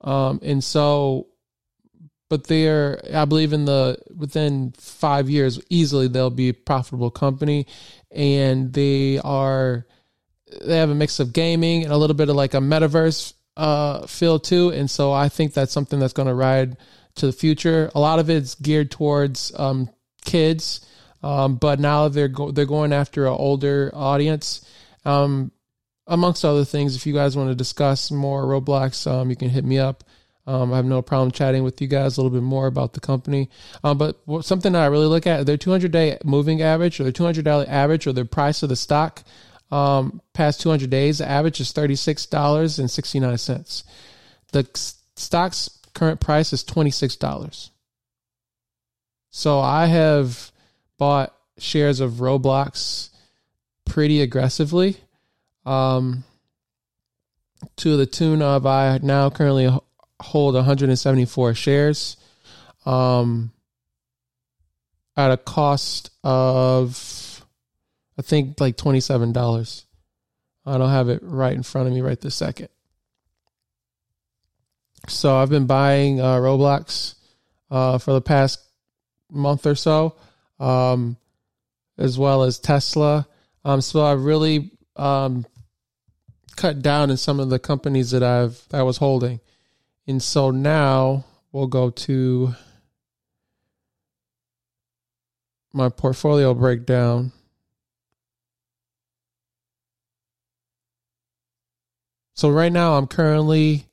um, 0.00 0.40
and 0.42 0.64
so 0.64 1.26
but 2.28 2.46
they're 2.46 3.00
I 3.14 3.24
believe 3.24 3.52
in 3.52 3.64
the 3.64 3.98
within 4.14 4.72
five 4.76 5.30
years 5.30 5.60
easily 5.70 6.08
they'll 6.08 6.30
be 6.30 6.50
a 6.50 6.54
profitable 6.54 7.10
company, 7.10 7.66
and 8.10 8.72
they 8.72 9.18
are 9.18 9.86
they 10.62 10.78
have 10.78 10.90
a 10.90 10.94
mix 10.94 11.20
of 11.20 11.32
gaming 11.32 11.84
and 11.84 11.92
a 11.92 11.96
little 11.96 12.16
bit 12.16 12.28
of 12.28 12.36
like 12.36 12.54
a 12.54 12.58
metaverse 12.58 13.34
uh, 13.56 14.06
feel 14.06 14.38
too, 14.38 14.70
and 14.70 14.90
so 14.90 15.12
I 15.12 15.28
think 15.28 15.52
that's 15.52 15.72
something 15.72 15.98
that's 15.98 16.12
going 16.12 16.28
to 16.28 16.34
ride 16.34 16.76
to 17.16 17.26
the 17.26 17.32
future. 17.32 17.90
A 17.94 18.00
lot 18.00 18.18
of 18.18 18.30
it's 18.30 18.54
geared 18.54 18.90
towards 18.90 19.52
um, 19.58 19.90
kids, 20.24 20.86
um, 21.22 21.56
but 21.56 21.80
now 21.80 22.08
they're 22.08 22.28
go- 22.28 22.52
they're 22.52 22.66
going 22.66 22.92
after 22.92 23.26
an 23.26 23.32
older 23.32 23.90
audience. 23.94 24.64
Um, 25.04 25.52
amongst 26.06 26.44
other 26.44 26.64
things, 26.64 26.96
if 26.96 27.06
you 27.06 27.12
guys 27.12 27.36
want 27.36 27.50
to 27.50 27.54
discuss 27.54 28.10
more 28.10 28.44
Roblox, 28.44 29.10
um, 29.10 29.30
you 29.30 29.36
can 29.36 29.50
hit 29.50 29.64
me 29.64 29.78
up. 29.78 30.04
Um, 30.48 30.72
I 30.72 30.76
have 30.76 30.86
no 30.86 31.02
problem 31.02 31.30
chatting 31.30 31.62
with 31.62 31.78
you 31.82 31.86
guys 31.86 32.16
a 32.16 32.22
little 32.22 32.34
bit 32.34 32.42
more 32.42 32.66
about 32.66 32.94
the 32.94 33.00
company. 33.00 33.50
Um, 33.84 33.98
but 33.98 34.18
something 34.40 34.74
I 34.74 34.86
really 34.86 35.04
look 35.04 35.26
at 35.26 35.44
their 35.44 35.58
200 35.58 35.92
day 35.92 36.16
moving 36.24 36.62
average 36.62 36.98
or 36.98 37.02
their 37.02 37.12
200 37.12 37.44
day 37.44 37.66
average 37.66 38.06
or 38.06 38.14
the 38.14 38.24
price 38.24 38.62
of 38.62 38.70
the 38.70 38.76
stock 38.76 39.22
um, 39.70 40.22
past 40.32 40.62
200 40.62 40.88
days. 40.88 41.18
The 41.18 41.28
average 41.28 41.60
is 41.60 41.70
$36.69. 41.74 43.84
The 44.52 44.66
stock's 45.16 45.68
current 45.92 46.20
price 46.20 46.54
is 46.54 46.64
$26. 46.64 47.68
So 49.28 49.60
I 49.60 49.84
have 49.84 50.50
bought 50.96 51.34
shares 51.58 52.00
of 52.00 52.12
Roblox 52.12 53.10
pretty 53.84 54.22
aggressively. 54.22 54.96
Um, 55.66 56.24
to 57.76 57.98
the 57.98 58.06
tune 58.06 58.40
of 58.40 58.64
I 58.64 58.98
now 59.02 59.28
currently 59.28 59.68
hold 60.20 60.54
174 60.54 61.54
shares 61.54 62.16
um, 62.86 63.52
at 65.16 65.30
a 65.30 65.36
cost 65.36 66.10
of, 66.24 67.44
I 68.18 68.22
think, 68.22 68.60
like 68.60 68.76
$27. 68.76 69.84
I 70.66 70.78
don't 70.78 70.90
have 70.90 71.08
it 71.08 71.20
right 71.22 71.54
in 71.54 71.62
front 71.62 71.88
of 71.88 71.94
me 71.94 72.00
right 72.00 72.20
this 72.20 72.34
second. 72.34 72.68
So 75.08 75.36
I've 75.36 75.48
been 75.48 75.66
buying 75.66 76.20
uh, 76.20 76.36
Roblox 76.36 77.14
uh, 77.70 77.98
for 77.98 78.12
the 78.12 78.20
past 78.20 78.60
month 79.30 79.66
or 79.66 79.74
so, 79.74 80.16
um, 80.58 81.16
as 81.96 82.18
well 82.18 82.42
as 82.42 82.58
Tesla. 82.58 83.26
Um, 83.64 83.80
so 83.80 84.04
I've 84.04 84.24
really 84.24 84.70
um, 84.96 85.46
cut 86.56 86.82
down 86.82 87.10
in 87.10 87.16
some 87.16 87.40
of 87.40 87.50
the 87.50 87.58
companies 87.58 88.10
that 88.10 88.22
I've 88.22 88.60
I 88.72 88.82
was 88.82 88.98
holding, 88.98 89.40
and 90.08 90.22
so 90.22 90.50
now 90.50 91.26
we'll 91.52 91.66
go 91.66 91.90
to 91.90 92.54
my 95.74 95.90
portfolio 95.90 96.54
breakdown. 96.54 97.30
So 102.34 102.48
right 102.48 102.72
now 102.72 102.94
I'm 102.94 103.06
currently 103.06 103.86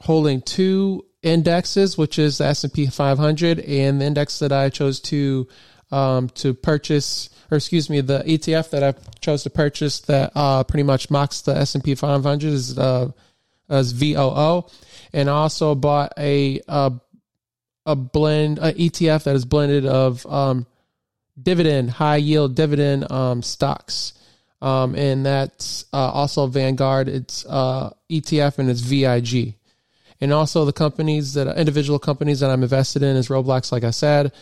holding 0.00 0.42
two 0.42 1.04
indexes, 1.22 1.96
which 1.96 2.18
is 2.18 2.38
the 2.38 2.46
S&P 2.46 2.88
500 2.88 3.60
and 3.60 4.00
the 4.00 4.04
index 4.04 4.40
that 4.40 4.50
I 4.50 4.68
chose 4.68 4.98
to 5.02 5.46
um, 5.94 6.28
to 6.30 6.54
purchase, 6.54 7.30
or 7.50 7.56
excuse 7.56 7.88
me, 7.88 8.00
the 8.00 8.20
ETF 8.20 8.70
that 8.70 8.82
I 8.82 8.94
chose 9.20 9.44
to 9.44 9.50
purchase 9.50 10.00
that 10.00 10.32
uh, 10.34 10.64
pretty 10.64 10.82
much 10.82 11.10
mocks 11.10 11.42
the 11.42 11.56
S&P 11.56 11.94
500 11.94 12.42
is 12.46 12.76
uh, 12.76 13.12
as 13.68 13.92
VOO, 13.92 14.64
and 15.12 15.28
also 15.28 15.74
bought 15.74 16.12
a 16.18 16.60
a, 16.66 16.92
a 17.86 17.94
blend 17.96 18.58
a 18.58 18.72
ETF 18.72 19.24
that 19.24 19.36
is 19.36 19.44
blended 19.44 19.86
of 19.86 20.26
um, 20.26 20.66
dividend 21.40 21.90
high 21.90 22.16
yield 22.16 22.56
dividend 22.56 23.10
um, 23.10 23.42
stocks. 23.42 24.14
Um, 24.60 24.94
and 24.94 25.26
that's 25.26 25.84
uh, 25.92 26.10
also 26.10 26.46
Vanguard. 26.46 27.06
It's 27.08 27.44
uh, 27.46 27.90
ETF 28.10 28.58
and 28.58 28.70
it's 28.70 28.80
VIG 28.80 29.54
and 30.20 30.32
also 30.32 30.64
the 30.64 30.72
companies 30.72 31.34
that 31.34 31.54
individual 31.58 31.98
companies 31.98 32.40
that 32.40 32.50
I'm 32.50 32.62
invested 32.62 33.02
in 33.02 33.16
is 33.16 33.28
Roblox, 33.28 33.70
like 33.72 33.84
I 33.84 33.90
said, 33.90 34.32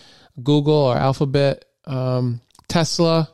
Google 0.40 0.74
or 0.74 0.96
Alphabet, 0.96 1.64
um, 1.84 2.40
Tesla, 2.68 3.28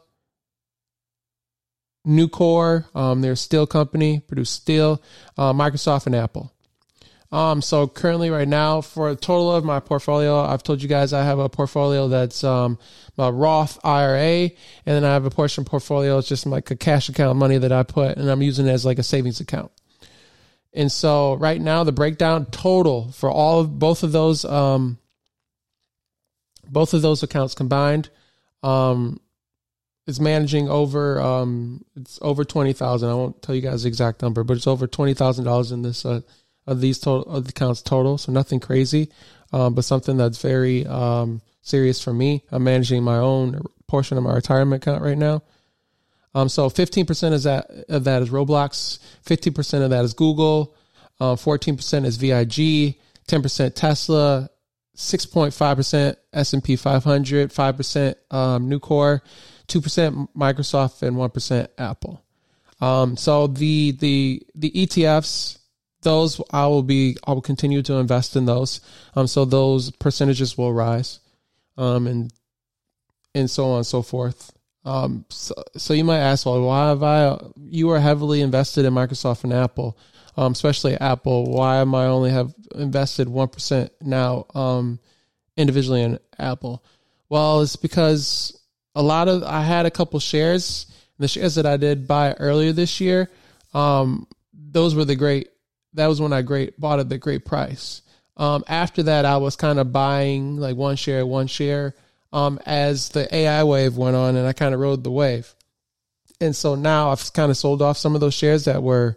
Nucor, 2.07 2.85
um, 2.97 3.21
they're 3.21 3.33
a 3.33 3.37
steel 3.37 3.67
company, 3.67 4.21
produce 4.21 4.51
steel, 4.51 5.03
uh, 5.37 5.53
Microsoft, 5.53 6.07
and 6.07 6.17
Apple. 6.17 6.53
Um, 7.31 7.61
so 7.61 7.87
currently, 7.87 8.31
right 8.31 8.49
now, 8.49 8.81
for 8.81 9.11
a 9.11 9.17
total 9.17 9.55
of 9.55 9.63
my 9.63 9.81
portfolio, 9.81 10.41
I've 10.41 10.63
told 10.63 10.81
you 10.81 10.89
guys 10.89 11.13
I 11.13 11.25
have 11.25 11.39
a 11.39 11.51
portfolio 11.51 12.09
that's 12.09 12.43
um, 12.43 12.79
a 13.19 13.31
Roth 13.31 13.79
IRA, 13.85 14.45
and 14.45 14.53
then 14.87 15.05
I 15.05 15.13
have 15.13 15.27
a 15.27 15.31
portion 15.31 15.65
portfolio. 15.67 16.17
It's 16.17 16.29
just 16.29 16.47
like 16.47 16.71
a 16.71 16.77
cash 16.77 17.11
account 17.11 17.39
money 17.39 17.59
that 17.59 17.73
I 17.73 17.83
put, 17.83 18.17
and 18.17 18.31
I'm 18.31 18.41
using 18.41 18.67
it 18.67 18.71
as 18.71 18.87
like 18.87 18.99
a 18.99 19.03
savings 19.03 19.41
account. 19.41 19.71
And 20.73 20.93
so 20.93 21.35
right 21.35 21.61
now 21.61 21.85
the 21.85 21.93
breakdown 21.93 22.47
total 22.47 23.11
for 23.13 23.31
all 23.31 23.61
of 23.61 23.79
both 23.79 24.03
of 24.03 24.13
those 24.13 24.45
um 24.45 24.99
both 26.69 26.95
of 26.95 27.03
those 27.03 27.23
accounts 27.23 27.55
combined 27.55 28.11
um 28.63 29.21
is 30.07 30.21
managing 30.21 30.69
over 30.69 31.21
um 31.21 31.85
it's 31.97 32.19
over 32.23 32.45
20,000. 32.45 33.09
I 33.09 33.15
won't 33.15 33.43
tell 33.43 33.55
you 33.55 33.61
guys 33.61 33.83
the 33.83 33.89
exact 33.89 34.23
number, 34.23 34.43
but 34.45 34.57
it's 34.57 34.67
over 34.67 34.87
$20,000 34.87 35.73
in 35.73 35.83
this 35.83 36.05
uh 36.05 36.21
of 36.67 36.81
these 36.81 36.99
total 36.99 37.37
accounts 37.37 37.81
total, 37.81 38.19
so 38.19 38.33
nothing 38.33 38.61
crazy. 38.61 39.11
Um 39.53 39.75
but 39.75 39.85
something 39.85 40.17
that's 40.17 40.41
very 40.41 40.87
um 40.87 41.43
serious 41.63 42.03
for 42.03 42.13
me. 42.13 42.45
I'm 42.51 42.65
managing 42.65 43.03
my 43.03 43.19
own 43.19 43.63
portion 43.87 44.17
of 44.17 44.25
my 44.25 44.35
retirement 44.35 44.83
account 44.83 45.03
right 45.03 45.19
now. 45.19 45.43
Um, 46.35 46.49
so 46.49 46.69
15% 46.69 47.33
is 47.33 47.45
that, 47.45 47.71
of 47.89 48.05
that 48.05 48.23
is 48.23 48.31
Roblox, 48.31 48.99
15% 49.27 49.83
of 49.83 49.91
that 49.91 50.05
is 50.05 50.15
Google, 50.15 50.75
uh, 51.21 51.35
14% 51.35 52.05
is 52.05 52.17
VIG, 52.17 52.97
10% 53.27 53.75
Tesla, 53.75 54.49
6.5% 54.99 56.17
S&P 56.33 56.75
500, 56.77 57.51
5% 57.51 58.15
um, 58.33 58.69
Nucor, 58.69 59.21
2% 59.69 60.29
Microsoft, 60.37 61.03
and 61.03 61.17
1% 61.17 61.69
Apple. 61.79 62.23
Um, 62.81 63.17
so 63.17 63.47
the 63.47 63.93
the 63.93 64.43
the 64.55 64.71
ETFs, 64.71 65.59
those 66.03 66.41
I 66.53 66.67
will 66.67 66.85
be 66.85 67.17
I 67.27 67.33
will 67.33 67.43
continue 67.43 67.83
to 67.83 67.95
invest 67.95 68.37
in 68.37 68.45
those. 68.45 68.81
Um, 69.17 69.27
so 69.27 69.45
those 69.45 69.91
percentages 69.91 70.57
will 70.57 70.73
rise, 70.73 71.19
um, 71.77 72.07
and 72.07 72.33
and 73.35 73.51
so 73.51 73.71
on 73.71 73.79
and 73.79 73.87
so 73.87 74.03
forth. 74.03 74.53
Um, 74.85 75.25
so, 75.29 75.55
so 75.77 75.93
you 75.93 76.05
might 76.05 76.21
ask, 76.21 76.47
well, 76.47 76.63
why 76.63 76.89
have 76.89 77.03
I? 77.03 77.39
You 77.69 77.91
are 77.91 78.01
heavily 78.01 78.43
invested 78.43 78.85
in 78.85 78.95
Microsoft 78.95 79.43
and 79.43 79.53
Apple, 79.53 79.99
um, 80.39 80.53
especially 80.53 80.95
Apple. 80.95 81.51
Why 81.51 81.79
am 81.79 81.97
I 81.97 82.07
only 82.07 82.31
have 82.31 82.55
invested 82.77 83.29
one 83.29 83.49
percent 83.49 83.91
now, 84.01 84.47
um, 84.55 85.01
individually 85.57 86.03
in 86.03 86.21
Apple? 86.39 86.85
Well, 87.29 87.63
it's 87.63 87.75
because 87.75 88.57
a 88.95 89.03
lot 89.03 89.27
of 89.27 89.43
I 89.43 89.63
had 89.63 89.85
a 89.85 89.91
couple 89.91 90.21
shares. 90.21 90.87
The 91.19 91.27
shares 91.27 91.57
that 91.57 91.67
I 91.67 91.77
did 91.77 92.07
buy 92.07 92.35
earlier 92.35 92.73
this 92.73 93.01
year, 93.01 93.29
um, 93.75 94.29
those 94.55 94.95
were 94.95 95.05
the 95.05 95.17
great. 95.17 95.49
That 95.95 96.07
was 96.07 96.21
when 96.21 96.33
I 96.33 96.43
great 96.43 96.79
bought 96.79 97.01
at 97.01 97.09
the 97.09 97.19
great 97.19 97.45
price. 97.45 98.03
Um, 98.37 98.63
after 98.69 99.03
that, 99.03 99.25
I 99.25 99.39
was 99.39 99.57
kind 99.57 99.81
of 99.81 99.93
buying 99.93 100.59
like 100.59 100.77
one 100.77 100.95
share, 100.95 101.27
one 101.27 101.49
share 101.49 101.97
um, 102.33 102.61
as 102.65 103.09
the 103.09 103.35
AI 103.35 103.65
wave 103.65 103.97
went 103.97 104.15
on, 104.15 104.37
and 104.37 104.47
I 104.47 104.53
kind 104.53 104.73
of 104.73 104.79
rode 104.79 105.03
the 105.03 105.11
wave. 105.11 105.53
And 106.41 106.55
so 106.55 106.77
now 106.77 107.11
I've 107.11 107.33
kind 107.33 107.51
of 107.51 107.57
sold 107.57 107.83
off 107.83 107.99
some 107.99 108.15
of 108.15 108.21
those 108.21 108.35
shares 108.35 108.67
that 108.67 108.85
were 108.85 109.17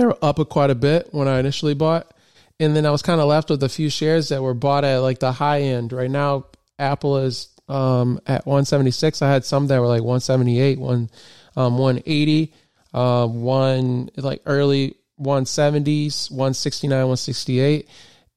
they're 0.00 0.24
up 0.24 0.36
quite 0.48 0.70
a 0.70 0.74
bit 0.74 1.08
when 1.12 1.28
I 1.28 1.38
initially 1.38 1.74
bought, 1.74 2.12
and 2.58 2.74
then 2.74 2.86
I 2.86 2.90
was 2.90 3.02
kind 3.02 3.20
of 3.20 3.28
left 3.28 3.50
with 3.50 3.62
a 3.62 3.68
few 3.68 3.90
shares 3.90 4.30
that 4.30 4.42
were 4.42 4.54
bought 4.54 4.84
at 4.84 4.98
like 4.98 5.18
the 5.18 5.32
high 5.32 5.60
end. 5.62 5.92
Right 5.92 6.10
now, 6.10 6.46
Apple 6.78 7.18
is 7.18 7.48
um, 7.68 8.20
at 8.26 8.46
176. 8.46 9.22
I 9.22 9.30
had 9.30 9.44
some 9.44 9.66
that 9.66 9.80
were 9.80 9.86
like 9.86 10.02
178, 10.02 10.78
one 10.78 11.10
um, 11.56 11.78
180, 11.78 12.54
uh, 12.94 13.26
one 13.26 14.10
like 14.16 14.42
early 14.46 14.96
170s, 15.20 16.30
169, 16.30 16.96
168 16.96 17.88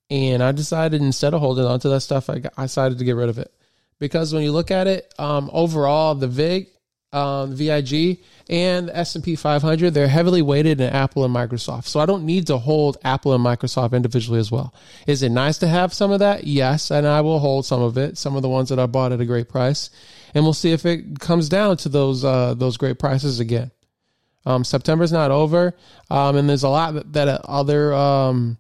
and 0.10 0.44
I 0.44 0.52
decided 0.52 1.02
instead 1.02 1.34
of 1.34 1.40
holding 1.40 1.66
on 1.66 1.80
to 1.80 1.90
that 1.90 2.02
stuff, 2.02 2.30
I, 2.30 2.40
got, 2.40 2.54
I 2.56 2.64
decided 2.64 3.00
to 3.00 3.04
get 3.04 3.16
rid 3.16 3.30
of 3.30 3.40
it 3.40 3.52
because 4.00 4.32
when 4.32 4.44
you 4.44 4.52
look 4.52 4.70
at 4.70 4.86
it 4.86 5.12
um, 5.18 5.50
overall, 5.52 6.14
the 6.14 6.28
VIG, 6.28 6.68
um, 7.14 7.56
VIG, 7.56 8.20
and 8.50 8.90
S 8.90 9.16
and 9.16 9.24
P 9.24 9.36
500, 9.36 9.94
they're 9.94 10.08
heavily 10.08 10.42
weighted 10.42 10.82
in 10.82 10.90
Apple 10.90 11.24
and 11.24 11.34
Microsoft. 11.34 11.86
So 11.86 12.00
I 12.00 12.06
don't 12.06 12.26
need 12.26 12.48
to 12.48 12.58
hold 12.58 12.98
Apple 13.04 13.34
and 13.34 13.44
Microsoft 13.44 13.94
individually 13.94 14.40
as 14.40 14.52
well. 14.52 14.74
Is 15.08 15.24
it 15.24 15.30
nice 15.30 15.58
to 15.60 15.68
have 15.68 15.94
some 15.94 16.12
of 16.12 16.20
that? 16.20 16.44
Yes, 16.46 16.92
and 16.92 17.08
I 17.08 17.22
will 17.22 17.40
hold 17.40 17.66
some 17.66 17.82
of 17.82 17.98
it. 17.98 18.18
Some 18.18 18.36
of 18.36 18.42
the 18.42 18.50
ones 18.50 18.70
that 18.70 18.80
I 18.80 18.86
bought 18.88 19.12
at 19.12 19.22
a 19.22 19.26
great 19.26 19.48
price, 19.48 19.90
and 20.34 20.44
we'll 20.44 20.54
see 20.54 20.72
if 20.72 20.86
it 20.86 21.20
comes 21.20 21.48
down 21.48 21.78
to 21.78 21.90
those 21.90 22.26
uh, 22.26 22.54
those 22.56 22.78
great 22.78 23.00
prices 23.00 23.40
again. 23.40 23.72
Um, 24.46 24.66
September's 24.66 25.14
not 25.14 25.32
over, 25.32 25.74
um, 26.10 26.36
and 26.36 26.50
there's 26.50 26.64
a 26.64 26.70
lot 26.70 26.96
that, 26.96 27.14
that 27.14 27.42
other 27.46 27.94
um, 27.94 28.58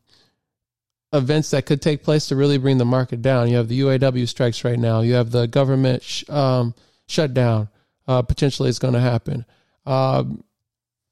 events 1.11 1.51
that 1.51 1.65
could 1.65 1.81
take 1.81 2.03
place 2.03 2.27
to 2.27 2.35
really 2.35 2.57
bring 2.57 2.77
the 2.77 2.85
market 2.85 3.21
down. 3.21 3.49
You 3.49 3.57
have 3.57 3.67
the 3.67 3.81
UAW 3.81 4.27
strikes 4.27 4.63
right 4.63 4.79
now. 4.79 5.01
You 5.01 5.15
have 5.15 5.31
the 5.31 5.45
government 5.47 6.03
sh- 6.03 6.23
um, 6.29 6.73
shutdown. 7.07 7.67
Uh, 8.07 8.21
potentially, 8.21 8.69
is 8.69 8.79
going 8.79 8.93
to 8.93 8.99
happen. 8.99 9.45
Um, 9.85 10.43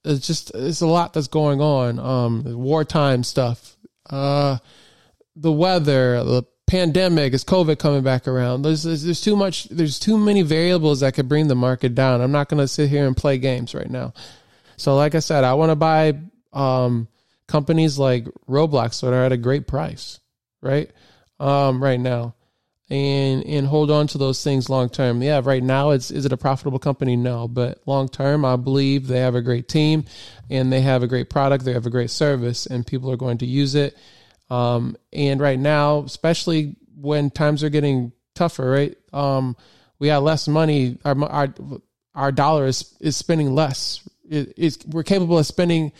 it's 0.04 0.26
just 0.26 0.52
it's 0.56 0.82
a 0.82 0.88
lot 0.88 1.14
that's 1.14 1.28
going 1.28 1.62
on. 1.62 2.00
Um, 2.00 2.44
wartime 2.58 3.24
stuff. 3.24 3.76
Uh, 4.10 4.58
the 5.36 5.52
weather, 5.52 6.24
the 6.24 6.44
pandemic, 6.68 7.34
is 7.34 7.44
COVID 7.44 7.80
coming 7.80 8.04
back 8.04 8.28
around? 8.28 8.64
There's, 8.64 8.84
there's, 8.84 9.04
there's 9.04 9.22
too 9.22 9.36
much. 9.36 9.66
There's 9.66 10.00
too 10.00 10.18
many 10.18 10.42
variables 10.42 11.02
that 11.02 11.14
could 11.14 11.30
bring 11.30 11.48
the 11.48 11.56
market 11.56 11.96
down. 11.96 12.22
I'm 12.22 12.32
not 12.32 12.50
going 12.50 12.62
to 12.62 12.68
sit 12.68 12.90
here 12.90 13.08
and 13.08 13.16
play 13.16 13.38
games 13.38 13.74
right 13.74 13.90
now. 13.90 14.14
So, 14.78 14.96
like 14.96 15.16
I 15.16 15.20
said, 15.20 15.44
I 15.44 15.54
want 15.54 15.70
to 15.70 15.76
buy 15.76 16.20
um, 16.54 17.08
companies 17.48 18.00
like 18.00 18.26
Roblox 18.50 19.02
that 19.02 19.14
are 19.14 19.24
at 19.24 19.32
a 19.32 19.38
great 19.38 19.68
price, 19.68 20.20
right? 20.62 20.90
Um, 21.40 21.82
right 21.82 22.00
now, 22.00 22.36
and 22.92 23.46
and 23.46 23.66
hold 23.66 23.90
on 23.90 24.06
to 24.08 24.18
those 24.18 24.44
things 24.44 24.70
long 24.70 24.90
term. 24.90 25.24
Yeah, 25.24 25.40
right 25.42 25.64
now 25.64 25.92
it's 25.92 26.12
is 26.12 26.26
it 26.26 26.34
a 26.34 26.38
profitable 26.38 26.78
company? 26.78 27.16
No, 27.16 27.48
but 27.48 27.82
long 27.86 28.10
term, 28.10 28.44
I 28.44 28.58
believe 28.58 29.08
they 29.08 29.20
have 29.20 29.34
a 29.34 29.42
great 29.42 29.70
team, 29.70 30.04
and 30.50 30.72
they 30.72 30.82
have 30.82 31.02
a 31.02 31.08
great 31.08 31.30
product. 31.30 31.64
They 31.64 31.72
have 31.72 31.86
a 31.86 31.90
great 31.90 32.10
service, 32.10 32.66
and 32.66 32.86
people 32.86 33.10
are 33.10 33.18
going 33.18 33.38
to 33.40 33.46
use 33.46 33.76
it. 33.76 33.98
Um, 34.50 34.98
and 35.14 35.40
right 35.40 35.58
now, 35.58 36.04
especially 36.04 36.76
when 36.98 37.32
times 37.32 37.64
are 37.64 37.70
getting 37.70 38.12
tougher, 38.36 38.70
right? 38.70 38.98
Um, 39.14 39.56
we 39.98 40.10
have 40.10 40.24
less 40.24 40.50
money. 40.50 40.98
Our 41.06 41.24
our 41.24 41.54
our 42.14 42.32
dollar 42.34 42.66
is 42.66 42.94
is 43.00 43.16
spending 43.16 43.56
less. 43.56 44.06
It, 44.30 44.54
it's, 44.58 44.86
we're 44.86 45.04
capable 45.04 45.40
of 45.40 45.46
spending 45.46 45.94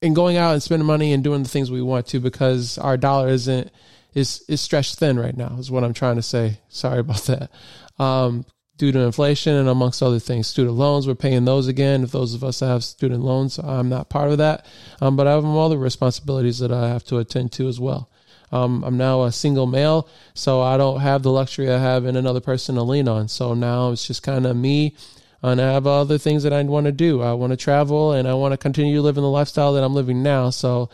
and 0.00 0.16
going 0.16 0.38
out 0.38 0.54
and 0.54 0.62
spending 0.62 0.86
money 0.86 1.12
and 1.12 1.22
doing 1.22 1.42
the 1.42 1.48
things 1.50 1.70
we 1.70 1.82
want 1.82 2.06
to 2.08 2.20
because 2.20 2.78
our 2.78 2.96
dollar 2.96 3.28
isn't 3.28 3.70
is 4.14 4.44
is 4.48 4.60
stretched 4.60 4.98
thin 4.98 5.18
right 5.18 5.36
now 5.36 5.56
is 5.58 5.70
what 5.70 5.84
I'm 5.84 5.94
trying 5.94 6.16
to 6.16 6.22
say. 6.22 6.58
Sorry 6.68 7.00
about 7.00 7.22
that. 7.24 7.50
Um, 7.98 8.44
due 8.76 8.92
to 8.92 9.00
inflation 9.00 9.54
and 9.54 9.68
amongst 9.68 10.02
other 10.02 10.18
things, 10.18 10.46
student 10.46 10.74
loans 10.76 11.06
we're 11.06 11.14
paying 11.14 11.44
those 11.44 11.68
again. 11.68 12.02
If 12.02 12.12
those 12.12 12.34
of 12.34 12.42
us 12.42 12.60
that 12.60 12.68
have 12.68 12.82
student 12.82 13.22
loans, 13.22 13.58
I'm 13.58 13.88
not 13.88 14.08
part 14.08 14.30
of 14.30 14.38
that, 14.38 14.64
um, 15.00 15.16
but 15.16 15.26
I 15.26 15.32
have 15.32 15.44
all 15.44 15.68
the 15.68 15.78
responsibilities 15.78 16.58
that 16.60 16.72
I 16.72 16.88
have 16.88 17.04
to 17.04 17.18
attend 17.18 17.52
to 17.52 17.68
as 17.68 17.78
well. 17.78 18.10
Um, 18.52 18.82
I'm 18.82 18.96
now 18.96 19.24
a 19.24 19.32
single 19.32 19.66
male, 19.66 20.08
so 20.34 20.60
I 20.60 20.76
don't 20.76 21.00
have 21.00 21.22
the 21.22 21.30
luxury 21.30 21.68
of 21.68 21.80
having 21.80 22.16
another 22.16 22.40
person 22.40 22.74
to 22.74 22.82
lean 22.82 23.06
on. 23.06 23.28
So 23.28 23.54
now 23.54 23.92
it's 23.92 24.06
just 24.06 24.22
kind 24.22 24.44
of 24.44 24.56
me, 24.56 24.96
and 25.42 25.60
I 25.60 25.72
have 25.72 25.86
other 25.86 26.18
things 26.18 26.42
that 26.42 26.52
I 26.52 26.62
want 26.64 26.86
to 26.86 26.92
do. 26.92 27.22
I 27.22 27.32
want 27.34 27.52
to 27.52 27.56
travel, 27.56 28.12
and 28.12 28.26
I 28.26 28.34
want 28.34 28.52
to 28.52 28.58
continue 28.58 29.00
living 29.02 29.22
the 29.22 29.30
lifestyle 29.30 29.72
that 29.74 29.84
I'm 29.84 29.94
living 29.94 30.22
now. 30.22 30.50
So 30.50 30.90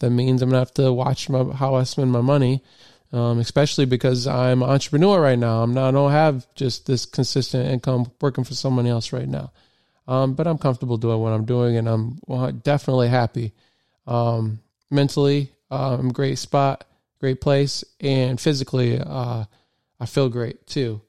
that 0.00 0.10
means 0.10 0.42
I'm 0.42 0.50
gonna 0.50 0.58
have 0.58 0.74
to 0.74 0.92
watch 0.92 1.28
my, 1.28 1.44
how 1.54 1.76
I 1.76 1.84
spend 1.84 2.10
my 2.10 2.20
money. 2.20 2.62
Um, 3.12 3.40
especially 3.40 3.86
because 3.86 4.28
I'm 4.28 4.62
an 4.62 4.70
entrepreneur 4.70 5.20
right 5.20 5.38
now. 5.38 5.64
I'm 5.64 5.74
not, 5.74 5.88
I 5.88 5.90
don't 5.90 6.12
have 6.12 6.46
just 6.54 6.86
this 6.86 7.06
consistent 7.06 7.68
income 7.68 8.08
working 8.20 8.44
for 8.44 8.54
someone 8.54 8.86
else 8.86 9.12
right 9.12 9.26
now. 9.26 9.50
Um, 10.06 10.34
but 10.34 10.46
I'm 10.46 10.58
comfortable 10.58 10.96
doing 10.96 11.18
what 11.18 11.32
I'm 11.32 11.44
doing, 11.44 11.76
and 11.76 11.88
I'm 11.88 12.20
definitely 12.62 13.08
happy. 13.08 13.52
Um, 14.06 14.60
mentally, 14.90 15.52
uh, 15.72 15.96
I'm 15.98 16.12
great 16.12 16.38
spot, 16.38 16.84
great 17.20 17.40
place, 17.40 17.84
and 18.00 18.40
physically, 18.40 19.00
uh, 19.00 19.44
I 19.98 20.06
feel 20.06 20.28
great 20.28 20.66
too. 20.66 21.00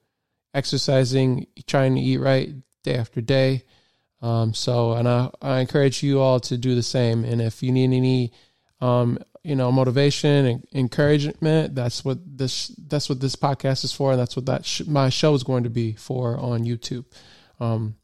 Exercising, 0.54 1.46
trying 1.66 1.94
to 1.94 2.00
eat 2.00 2.18
right 2.18 2.52
day 2.82 2.96
after 2.96 3.20
day. 3.20 3.62
Um, 4.20 4.54
so, 4.54 4.92
and 4.92 5.08
I, 5.08 5.30
I 5.40 5.60
encourage 5.60 6.02
you 6.02 6.20
all 6.20 6.38
to 6.40 6.56
do 6.56 6.74
the 6.74 6.82
same. 6.82 7.24
And 7.24 7.40
if 7.40 7.62
you 7.62 7.72
need 7.72 7.92
any, 7.92 8.32
um, 8.82 9.18
you 9.44 9.54
know, 9.54 9.70
motivation 9.72 10.46
and 10.46 10.66
encouragement, 10.74 11.74
that's 11.74 12.04
what 12.04 12.18
this 12.26 12.68
that's 12.88 13.08
what 13.08 13.20
this 13.20 13.36
podcast 13.36 13.84
is 13.84 13.92
for, 13.92 14.10
and 14.12 14.20
that's 14.20 14.36
what 14.36 14.46
that 14.46 14.66
sh- 14.66 14.82
my 14.86 15.08
show 15.08 15.34
is 15.34 15.44
going 15.44 15.62
to 15.64 15.70
be 15.70 15.94
for 15.94 16.36
on 16.38 16.64
YouTube. 16.64 17.04
Um, 17.60 17.96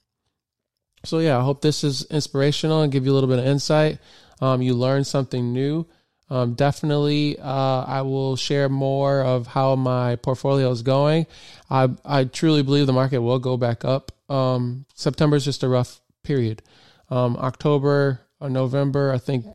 so 1.04 1.18
yeah, 1.18 1.37
I 1.37 1.42
hope 1.42 1.61
this 1.61 1.82
is 1.82 2.04
inspirational 2.06 2.82
and 2.82 2.92
give 2.92 3.04
you 3.04 3.12
a 3.12 3.14
little 3.14 3.28
bit 3.28 3.40
of 3.40 3.47
insight. 3.47 3.99
Um, 4.40 4.62
you 4.62 4.75
learn 4.75 5.04
something 5.04 5.52
new. 5.52 5.87
Um, 6.30 6.54
definitely, 6.54 7.38
uh, 7.38 7.85
I 7.85 8.02
will 8.02 8.37
share 8.37 8.68
more 8.68 9.23
of 9.23 9.49
how 9.49 9.75
my 9.75 10.16
portfolio 10.16 10.70
is 10.70 10.82
going. 10.82 11.26
I 11.70 11.88
I 12.04 12.25
truly 12.25 12.62
believe 12.62 12.87
the 12.87 12.92
market 12.92 13.18
will 13.18 13.40
go 13.40 13.56
back 13.56 13.85
up. 13.85 14.12
Um, 14.30 14.87
September 14.94 15.37
is 15.37 15.44
just 15.44 15.64
a 15.64 15.68
rough 15.68 16.00
period. 16.23 16.62
Um, 17.11 17.37
October 17.37 18.20
or 18.40 18.50
November, 18.50 19.11
I 19.11 19.18
think 19.18 19.47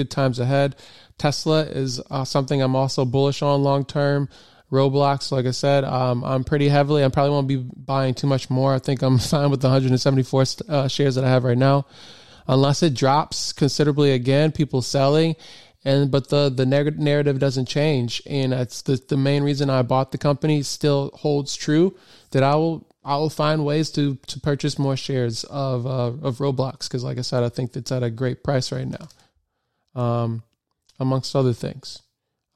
good 0.00 0.10
times 0.10 0.38
ahead. 0.38 0.76
Tesla 1.18 1.62
is 1.62 2.00
uh, 2.10 2.24
something 2.24 2.62
I'm 2.62 2.74
also 2.74 3.04
bullish 3.04 3.42
on 3.42 3.62
long 3.62 3.84
term. 3.84 4.28
Roblox, 4.72 5.32
like 5.32 5.46
I 5.46 5.50
said, 5.50 5.84
um, 5.84 6.24
I'm 6.24 6.44
pretty 6.44 6.68
heavily. 6.68 7.04
I 7.04 7.08
probably 7.08 7.32
won't 7.32 7.48
be 7.48 7.56
buying 7.56 8.14
too 8.14 8.28
much 8.28 8.48
more. 8.48 8.72
I 8.72 8.78
think 8.78 9.02
I'm 9.02 9.18
fine 9.32 9.50
with 9.50 9.60
the 9.60 9.66
174 9.66 10.44
uh, 10.68 10.88
shares 10.88 11.16
that 11.16 11.24
I 11.24 11.28
have 11.28 11.44
right 11.44 11.58
now, 11.58 11.86
unless 12.46 12.82
it 12.82 12.94
drops 12.94 13.52
considerably 13.52 14.12
again. 14.12 14.52
People 14.52 14.80
selling, 14.80 15.36
and 15.84 16.10
but 16.10 16.28
the 16.30 16.48
the 16.48 16.64
narrative 16.64 17.38
doesn't 17.38 17.66
change, 17.66 18.22
and 18.26 18.52
that's 18.52 18.82
the 18.82 19.02
the 19.08 19.16
main 19.16 19.42
reason 19.42 19.68
I 19.68 19.82
bought 19.82 20.12
the 20.12 20.18
company 20.18 20.62
still 20.62 21.10
holds 21.14 21.56
true. 21.56 21.94
That 22.30 22.44
I 22.44 22.54
will 22.54 22.86
I 23.04 23.16
will 23.16 23.30
find 23.30 23.64
ways 23.64 23.90
to 23.92 24.16
to 24.28 24.40
purchase 24.40 24.78
more 24.78 24.96
shares 24.96 25.44
of 25.44 25.86
uh, 25.86 26.12
of 26.26 26.38
Roblox 26.38 26.88
because, 26.88 27.02
like 27.02 27.18
I 27.18 27.22
said, 27.22 27.42
I 27.42 27.48
think 27.48 27.74
it's 27.76 27.92
at 27.92 28.02
a 28.02 28.10
great 28.10 28.44
price 28.44 28.70
right 28.72 28.86
now, 28.86 29.08
um, 29.94 30.42
amongst 30.98 31.34
other 31.34 31.52
things. 31.52 32.02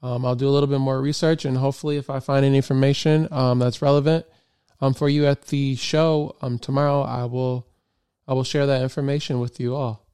Um, 0.01 0.25
I'll 0.25 0.35
do 0.35 0.47
a 0.47 0.51
little 0.51 0.67
bit 0.67 0.79
more 0.79 1.01
research, 1.01 1.45
and 1.45 1.57
hopefully, 1.57 1.97
if 1.97 2.09
I 2.09 2.19
find 2.19 2.45
any 2.45 2.57
information 2.57 3.27
um, 3.31 3.59
that's 3.59 3.81
relevant 3.81 4.25
um, 4.81 4.93
for 4.93 5.09
you 5.09 5.25
at 5.25 5.47
the 5.47 5.75
show 5.75 6.35
um, 6.41 6.59
tomorrow, 6.59 7.01
I 7.01 7.25
will 7.25 7.67
I 8.27 8.33
will 8.33 8.43
share 8.43 8.65
that 8.67 8.81
information 8.81 9.39
with 9.39 9.59
you 9.59 9.75
all. 9.75 10.04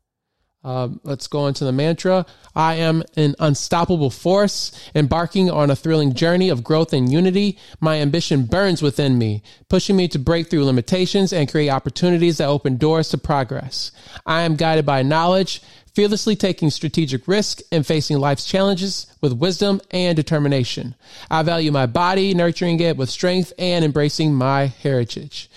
Um, 0.63 0.99
let's 1.03 1.27
go 1.27 1.47
into 1.47 1.65
the 1.65 1.71
mantra. 1.71 2.25
I 2.55 2.75
am 2.75 3.03
an 3.15 3.35
unstoppable 3.39 4.11
force, 4.11 4.71
embarking 4.93 5.49
on 5.49 5.71
a 5.71 5.75
thrilling 5.75 6.13
journey 6.13 6.49
of 6.49 6.63
growth 6.63 6.93
and 6.93 7.11
unity. 7.11 7.57
My 7.79 7.97
ambition 7.97 8.45
burns 8.45 8.81
within 8.81 9.17
me, 9.17 9.41
pushing 9.69 9.95
me 9.95 10.07
to 10.09 10.19
break 10.19 10.49
through 10.49 10.65
limitations 10.65 11.33
and 11.33 11.49
create 11.49 11.69
opportunities 11.69 12.37
that 12.37 12.47
open 12.47 12.77
doors 12.77 13.09
to 13.09 13.17
progress. 13.17 13.91
I 14.25 14.41
am 14.41 14.55
guided 14.55 14.85
by 14.85 15.01
knowledge, 15.01 15.63
fearlessly 15.95 16.35
taking 16.35 16.69
strategic 16.69 17.27
risk 17.27 17.61
and 17.71 17.85
facing 17.85 18.17
life's 18.19 18.45
challenges 18.45 19.07
with 19.19 19.33
wisdom 19.33 19.81
and 19.91 20.15
determination. 20.15 20.95
I 21.29 21.43
value 21.43 21.71
my 21.71 21.85
body, 21.85 22.33
nurturing 22.33 22.79
it 22.79 22.97
with 22.97 23.09
strength 23.09 23.51
and 23.57 23.83
embracing 23.83 24.33
my 24.33 24.67
heritage. 24.67 25.49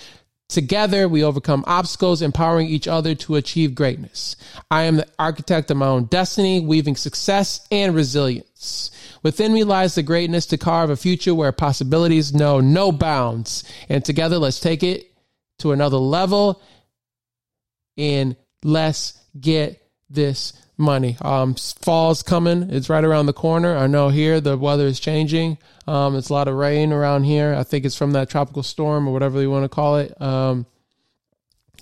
Together, 0.54 1.08
we 1.08 1.24
overcome 1.24 1.64
obstacles, 1.66 2.22
empowering 2.22 2.68
each 2.68 2.86
other 2.86 3.12
to 3.16 3.34
achieve 3.34 3.74
greatness. 3.74 4.36
I 4.70 4.82
am 4.82 4.94
the 4.94 5.08
architect 5.18 5.68
of 5.72 5.78
my 5.78 5.86
own 5.86 6.04
destiny, 6.04 6.60
weaving 6.60 6.94
success 6.94 7.66
and 7.72 7.92
resilience. 7.92 8.92
Within 9.24 9.52
me 9.52 9.64
lies 9.64 9.96
the 9.96 10.04
greatness 10.04 10.46
to 10.46 10.56
carve 10.56 10.90
a 10.90 10.96
future 10.96 11.34
where 11.34 11.50
possibilities 11.50 12.32
know 12.32 12.60
no 12.60 12.92
bounds. 12.92 13.64
And 13.88 14.04
together, 14.04 14.38
let's 14.38 14.60
take 14.60 14.84
it 14.84 15.12
to 15.58 15.72
another 15.72 15.96
level 15.96 16.62
and 17.96 18.36
let's 18.62 19.18
get 19.40 19.82
this 20.08 20.52
money. 20.76 21.16
Um, 21.20 21.54
fall's 21.54 22.22
coming. 22.22 22.70
It's 22.70 22.88
right 22.88 23.04
around 23.04 23.26
the 23.26 23.32
corner. 23.32 23.76
I 23.76 23.86
know 23.86 24.08
here 24.08 24.40
the 24.40 24.56
weather 24.56 24.86
is 24.86 25.00
changing. 25.00 25.58
Um, 25.86 26.16
it's 26.16 26.30
a 26.30 26.32
lot 26.32 26.48
of 26.48 26.54
rain 26.54 26.92
around 26.92 27.24
here. 27.24 27.54
I 27.54 27.62
think 27.62 27.84
it's 27.84 27.96
from 27.96 28.12
that 28.12 28.28
tropical 28.28 28.62
storm 28.62 29.08
or 29.08 29.12
whatever 29.12 29.40
you 29.40 29.50
want 29.50 29.64
to 29.64 29.68
call 29.68 29.96
it. 29.98 30.20
Um, 30.20 30.66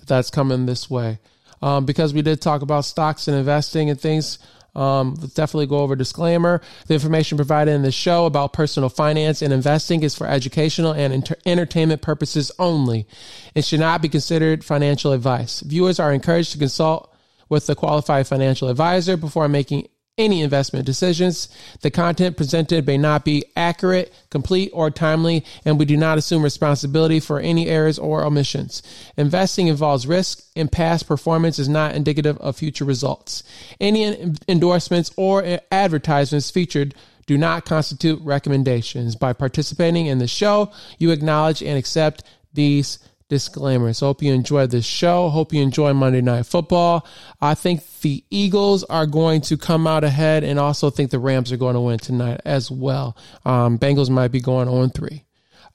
that's 0.05 0.29
coming 0.29 0.65
this 0.65 0.89
way. 0.89 1.19
Um, 1.61 1.85
because 1.85 2.13
we 2.13 2.21
did 2.21 2.41
talk 2.41 2.61
about 2.61 2.85
stocks 2.85 3.27
and 3.27 3.37
investing 3.37 3.89
and 3.89 3.99
things. 3.99 4.37
Um, 4.75 5.15
definitely 5.35 5.67
go 5.67 5.77
over 5.77 5.95
disclaimer. 5.95 6.61
The 6.87 6.95
information 6.95 7.37
provided 7.37 7.71
in 7.71 7.83
this 7.83 7.93
show 7.93 8.25
about 8.25 8.53
personal 8.53 8.89
finance 8.89 9.41
and 9.41 9.53
investing 9.53 10.01
is 10.01 10.15
for 10.15 10.27
educational 10.27 10.93
and 10.93 11.13
inter- 11.13 11.35
entertainment 11.45 12.01
purposes 12.01 12.51
only. 12.57 13.07
It 13.53 13.65
should 13.65 13.79
not 13.79 14.01
be 14.01 14.09
considered 14.09 14.65
financial 14.65 15.11
advice. 15.11 15.61
Viewers 15.61 15.99
are 15.99 16.11
encouraged 16.11 16.53
to 16.53 16.57
consult 16.57 17.12
with 17.53 17.69
a 17.69 17.75
qualified 17.75 18.27
financial 18.27 18.67
advisor 18.67 19.15
before 19.15 19.47
making 19.47 19.87
any 20.17 20.41
investment 20.41 20.85
decisions. 20.85 21.49
The 21.81 21.89
content 21.89 22.37
presented 22.37 22.85
may 22.85 22.97
not 22.97 23.25
be 23.25 23.45
accurate, 23.55 24.13
complete, 24.29 24.69
or 24.73 24.91
timely, 24.91 25.43
and 25.65 25.79
we 25.79 25.85
do 25.85 25.97
not 25.97 26.17
assume 26.17 26.43
responsibility 26.43 27.19
for 27.19 27.39
any 27.39 27.67
errors 27.67 27.97
or 27.97 28.23
omissions. 28.23 28.83
Investing 29.17 29.67
involves 29.67 30.05
risk, 30.05 30.43
and 30.55 30.71
past 30.71 31.07
performance 31.07 31.57
is 31.57 31.69
not 31.69 31.95
indicative 31.95 32.37
of 32.37 32.57
future 32.57 32.85
results. 32.85 33.43
Any 33.79 34.35
endorsements 34.47 35.11
or 35.17 35.59
advertisements 35.71 36.51
featured 36.51 36.93
do 37.25 37.37
not 37.37 37.65
constitute 37.65 38.21
recommendations. 38.21 39.15
By 39.15 39.33
participating 39.33 40.07
in 40.07 40.19
the 40.19 40.27
show, 40.27 40.71
you 40.99 41.11
acknowledge 41.11 41.63
and 41.63 41.77
accept 41.77 42.23
these 42.53 42.99
disclaimers. 43.33 43.99
Hope 43.99 44.21
you 44.21 44.31
enjoyed 44.31 44.69
this 44.69 44.85
show. 44.85 45.29
Hope 45.29 45.53
you 45.53 45.61
enjoy 45.63 45.91
Monday 45.93 46.21
Night 46.21 46.45
Football. 46.45 47.05
I 47.41 47.55
think 47.55 47.81
the 48.01 48.23
Eagles 48.29 48.83
are 48.83 49.07
going 49.07 49.41
to 49.41 49.57
come 49.57 49.87
out 49.87 50.03
ahead, 50.03 50.43
and 50.43 50.59
also 50.59 50.91
think 50.91 51.09
the 51.09 51.17
Rams 51.17 51.51
are 51.51 51.57
going 51.57 51.73
to 51.73 51.81
win 51.81 51.97
tonight 51.97 52.41
as 52.45 52.69
well. 52.69 53.17
Um, 53.43 53.79
Bengals 53.79 54.09
might 54.11 54.27
be 54.27 54.39
going 54.39 54.67
on 54.67 54.91
three. 54.91 55.25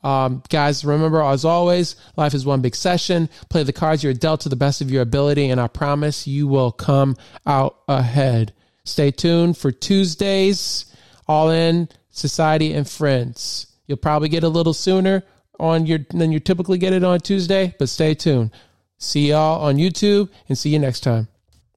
Um, 0.05 0.44
guys, 0.49 0.85
remember, 0.85 1.21
as 1.21 1.44
always, 1.44 1.97
life 2.16 2.33
is 2.33 2.47
one 2.47 2.61
big 2.61 2.77
session. 2.77 3.29
Play 3.51 3.64
the 3.64 3.73
cards 3.73 4.05
you're 4.05 4.14
dealt 4.14 4.42
to 4.42 4.49
the 4.49 4.55
best 4.55 4.81
of 4.81 4.90
your 4.90 5.03
ability, 5.03 5.51
and 5.51 5.61
I 5.61 5.66
promise 5.66 6.29
you 6.29 6.47
will 6.47 6.71
come 6.71 7.16
out 7.44 7.77
ahead. 7.88 8.53
Stay 8.85 9.11
tuned 9.11 9.59
for 9.59 9.73
Tuesdays, 9.73 10.94
All 11.27 11.51
In 11.51 11.88
Society 12.11 12.73
and 12.73 12.88
Friends. 12.88 13.66
You'll 13.88 13.99
probably 13.99 14.29
get 14.29 14.44
a 14.44 14.49
little 14.49 14.75
sooner 14.75 15.25
on 15.59 15.87
your 15.87 16.01
than 16.11 16.33
you 16.33 16.40
typically 16.40 16.79
get 16.79 16.92
it 16.92 17.05
on 17.05 17.21
Tuesday, 17.21 17.75
but 17.79 17.88
stay 17.88 18.14
tuned. 18.14 18.51
See 18.99 19.29
y'all 19.29 19.62
on 19.62 19.77
YouTube 19.77 20.29
and 20.49 20.59
see 20.59 20.71
you 20.71 20.79
next 20.79 21.01
time. 21.01 21.29